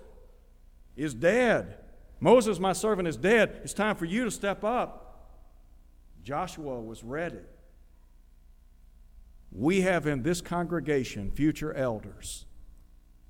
is 0.95 1.13
dead. 1.13 1.77
Moses, 2.19 2.59
my 2.59 2.73
servant, 2.73 3.07
is 3.07 3.17
dead. 3.17 3.59
It's 3.63 3.73
time 3.73 3.95
for 3.95 4.05
you 4.05 4.25
to 4.25 4.31
step 4.31 4.63
up. 4.63 5.35
Joshua 6.23 6.79
was 6.79 7.03
ready. 7.03 7.39
We 9.51 9.81
have 9.81 10.05
in 10.05 10.23
this 10.23 10.41
congregation 10.41 11.31
future 11.31 11.73
elders, 11.73 12.45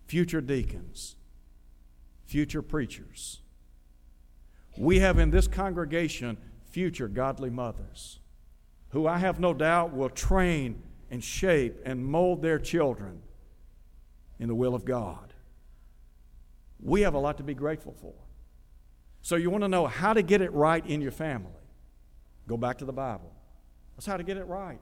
future 0.05 0.41
deacons, 0.41 1.15
future 2.25 2.61
preachers. 2.61 3.41
We 4.77 4.99
have 4.99 5.17
in 5.17 5.31
this 5.31 5.47
congregation 5.47 6.37
future 6.69 7.07
godly 7.07 7.49
mothers 7.49 8.19
who 8.89 9.07
I 9.07 9.17
have 9.17 9.39
no 9.39 9.53
doubt 9.53 9.93
will 9.93 10.09
train 10.09 10.81
and 11.11 11.23
shape 11.23 11.79
and 11.85 12.03
mold 12.03 12.41
their 12.41 12.59
children 12.59 13.21
in 14.39 14.47
the 14.47 14.55
will 14.55 14.75
of 14.75 14.85
God. 14.85 15.33
We 16.81 17.01
have 17.01 17.13
a 17.13 17.19
lot 17.19 17.37
to 17.37 17.43
be 17.43 17.53
grateful 17.53 17.93
for. 18.01 18.13
So, 19.21 19.35
you 19.35 19.49
want 19.49 19.63
to 19.63 19.67
know 19.67 19.85
how 19.85 20.13
to 20.13 20.21
get 20.21 20.41
it 20.41 20.51
right 20.53 20.85
in 20.85 21.01
your 21.01 21.11
family? 21.11 21.51
Go 22.47 22.57
back 22.57 22.77
to 22.79 22.85
the 22.85 22.93
Bible. 22.93 23.33
That's 23.95 24.05
how 24.05 24.17
to 24.17 24.23
get 24.23 24.37
it 24.37 24.45
right. 24.45 24.79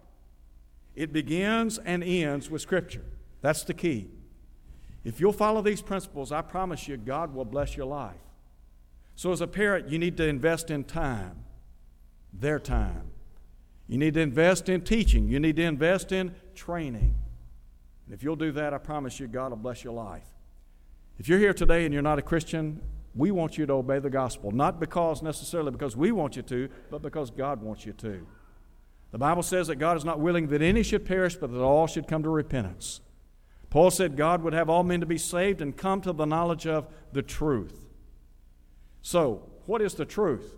It 0.97 1.13
begins 1.13 1.77
and 1.77 2.03
ends 2.03 2.49
with 2.49 2.63
Scripture. 2.63 3.05
That's 3.41 3.63
the 3.63 3.75
key. 3.75 4.09
If 5.03 5.19
you'll 5.19 5.31
follow 5.31 5.61
these 5.61 5.79
principles, 5.79 6.31
I 6.31 6.41
promise 6.41 6.87
you, 6.87 6.97
God 6.97 7.35
will 7.35 7.45
bless 7.45 7.77
your 7.77 7.85
life. 7.85 8.15
So, 9.15 9.31
as 9.31 9.39
a 9.39 9.47
parent, 9.47 9.89
you 9.89 9.99
need 9.99 10.17
to 10.17 10.27
invest 10.27 10.71
in 10.71 10.83
time, 10.83 11.43
their 12.33 12.57
time. 12.57 13.11
You 13.87 13.99
need 13.99 14.15
to 14.15 14.21
invest 14.21 14.69
in 14.69 14.81
teaching. 14.81 15.29
You 15.29 15.39
need 15.39 15.55
to 15.57 15.63
invest 15.63 16.11
in 16.11 16.33
training. 16.55 17.15
And 18.05 18.13
if 18.15 18.23
you'll 18.23 18.35
do 18.35 18.51
that, 18.53 18.73
I 18.73 18.79
promise 18.79 19.19
you, 19.19 19.27
God 19.27 19.51
will 19.51 19.57
bless 19.57 19.83
your 19.83 19.93
life. 19.93 20.25
If 21.19 21.29
you're 21.29 21.39
here 21.39 21.53
today 21.53 21.85
and 21.85 21.93
you're 21.93 22.01
not 22.01 22.17
a 22.17 22.23
Christian, 22.23 22.81
we 23.13 23.29
want 23.29 23.55
you 23.55 23.67
to 23.67 23.73
obey 23.73 23.99
the 23.99 24.09
gospel, 24.09 24.49
not 24.51 24.79
because 24.79 25.21
necessarily 25.21 25.69
because 25.69 25.95
we 25.95 26.11
want 26.11 26.35
you 26.35 26.41
to, 26.41 26.69
but 26.89 27.03
because 27.03 27.29
God 27.29 27.61
wants 27.61 27.85
you 27.85 27.93
to. 27.93 28.25
The 29.11 29.17
Bible 29.17 29.43
says 29.43 29.67
that 29.67 29.77
God 29.77 29.97
is 29.97 30.05
not 30.05 30.19
willing 30.19 30.47
that 30.47 30.61
any 30.61 30.83
should 30.83 31.05
perish, 31.05 31.35
but 31.35 31.51
that 31.51 31.61
all 31.61 31.87
should 31.87 32.07
come 32.07 32.23
to 32.23 32.29
repentance. 32.29 33.01
Paul 33.69 33.91
said 33.91 34.15
God 34.17 34.43
would 34.43 34.53
have 34.53 34.69
all 34.69 34.83
men 34.83 34.99
to 35.01 35.05
be 35.05 35.17
saved 35.17 35.61
and 35.61 35.75
come 35.75 36.01
to 36.01 36.13
the 36.13 36.25
knowledge 36.25 36.67
of 36.67 36.87
the 37.13 37.21
truth. 37.21 37.85
So, 39.01 39.49
what 39.65 39.81
is 39.81 39.93
the 39.93 40.05
truth? 40.05 40.55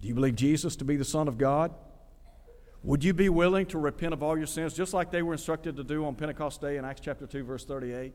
Do 0.00 0.08
you 0.08 0.14
believe 0.14 0.36
Jesus 0.36 0.76
to 0.76 0.84
be 0.84 0.96
the 0.96 1.04
Son 1.04 1.28
of 1.28 1.38
God? 1.38 1.72
Would 2.82 3.04
you 3.04 3.12
be 3.12 3.28
willing 3.28 3.66
to 3.66 3.78
repent 3.78 4.14
of 4.14 4.22
all 4.22 4.36
your 4.36 4.46
sins, 4.46 4.72
just 4.72 4.94
like 4.94 5.10
they 5.10 5.22
were 5.22 5.34
instructed 5.34 5.76
to 5.76 5.84
do 5.84 6.06
on 6.06 6.14
Pentecost 6.14 6.60
Day 6.60 6.78
in 6.78 6.84
Acts 6.84 7.02
chapter 7.02 7.26
2, 7.26 7.44
verse 7.44 7.64
38? 7.64 8.14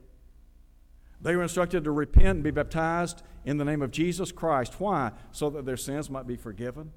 They 1.20 1.36
were 1.36 1.42
instructed 1.42 1.84
to 1.84 1.92
repent 1.92 2.28
and 2.28 2.42
be 2.42 2.50
baptized 2.50 3.22
in 3.44 3.56
the 3.56 3.64
name 3.64 3.80
of 3.80 3.90
Jesus 3.90 4.32
Christ. 4.32 4.80
Why? 4.80 5.12
So 5.32 5.48
that 5.50 5.64
their 5.64 5.76
sins 5.76 6.10
might 6.10 6.26
be 6.26 6.36
forgiven. 6.36 6.92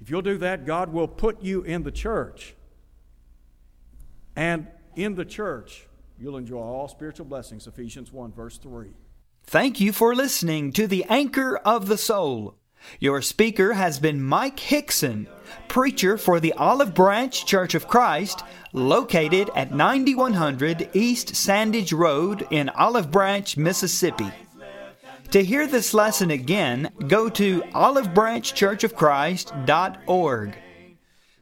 If 0.00 0.10
you'll 0.10 0.22
do 0.22 0.38
that, 0.38 0.64
God 0.64 0.92
will 0.92 1.08
put 1.08 1.42
you 1.42 1.62
in 1.62 1.82
the 1.82 1.90
church. 1.90 2.54
And 4.36 4.68
in 4.94 5.14
the 5.14 5.24
church, 5.24 5.86
you'll 6.18 6.36
enjoy 6.36 6.60
all 6.60 6.88
spiritual 6.88 7.26
blessings. 7.26 7.66
Ephesians 7.66 8.12
1, 8.12 8.32
verse 8.32 8.58
3. 8.58 8.90
Thank 9.44 9.80
you 9.80 9.92
for 9.92 10.14
listening 10.14 10.72
to 10.74 10.86
The 10.86 11.04
Anchor 11.08 11.56
of 11.56 11.88
the 11.88 11.98
Soul. 11.98 12.54
Your 13.00 13.22
speaker 13.22 13.72
has 13.72 13.98
been 13.98 14.22
Mike 14.22 14.60
Hickson, 14.60 15.26
preacher 15.66 16.16
for 16.16 16.38
the 16.38 16.52
Olive 16.52 16.94
Branch 16.94 17.44
Church 17.46 17.74
of 17.74 17.88
Christ, 17.88 18.44
located 18.72 19.50
at 19.54 19.74
9100 19.74 20.90
East 20.92 21.34
Sandidge 21.34 21.92
Road 21.92 22.46
in 22.50 22.68
Olive 22.68 23.10
Branch, 23.10 23.56
Mississippi. 23.56 24.30
To 25.32 25.44
hear 25.44 25.66
this 25.66 25.92
lesson 25.92 26.30
again, 26.30 26.90
go 27.06 27.28
to 27.28 27.60
olivebranchchurchofchrist.org. 27.60 30.56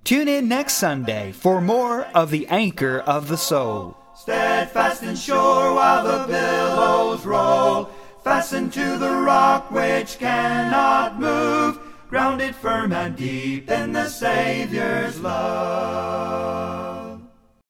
Tune 0.02 0.28
in 0.28 0.48
next 0.48 0.74
Sunday 0.74 1.30
for 1.30 1.60
more 1.60 2.02
of 2.06 2.32
the 2.32 2.48
Anchor 2.48 2.98
of 2.98 3.28
the 3.28 3.36
Soul. 3.36 3.96
Steadfast 4.16 5.04
and 5.04 5.16
sure 5.16 5.72
while 5.72 6.02
the 6.02 6.26
billows 6.26 7.24
roll 7.24 7.84
fastened 8.24 8.72
to 8.72 8.98
the 8.98 9.10
rock 9.10 9.70
which 9.70 10.18
cannot 10.18 11.20
move, 11.20 11.78
grounded 12.08 12.56
firm 12.56 12.92
and 12.92 13.14
deep 13.14 13.70
in 13.70 13.92
the 13.92 14.08
Savior's 14.08 15.20
love. 15.20 16.95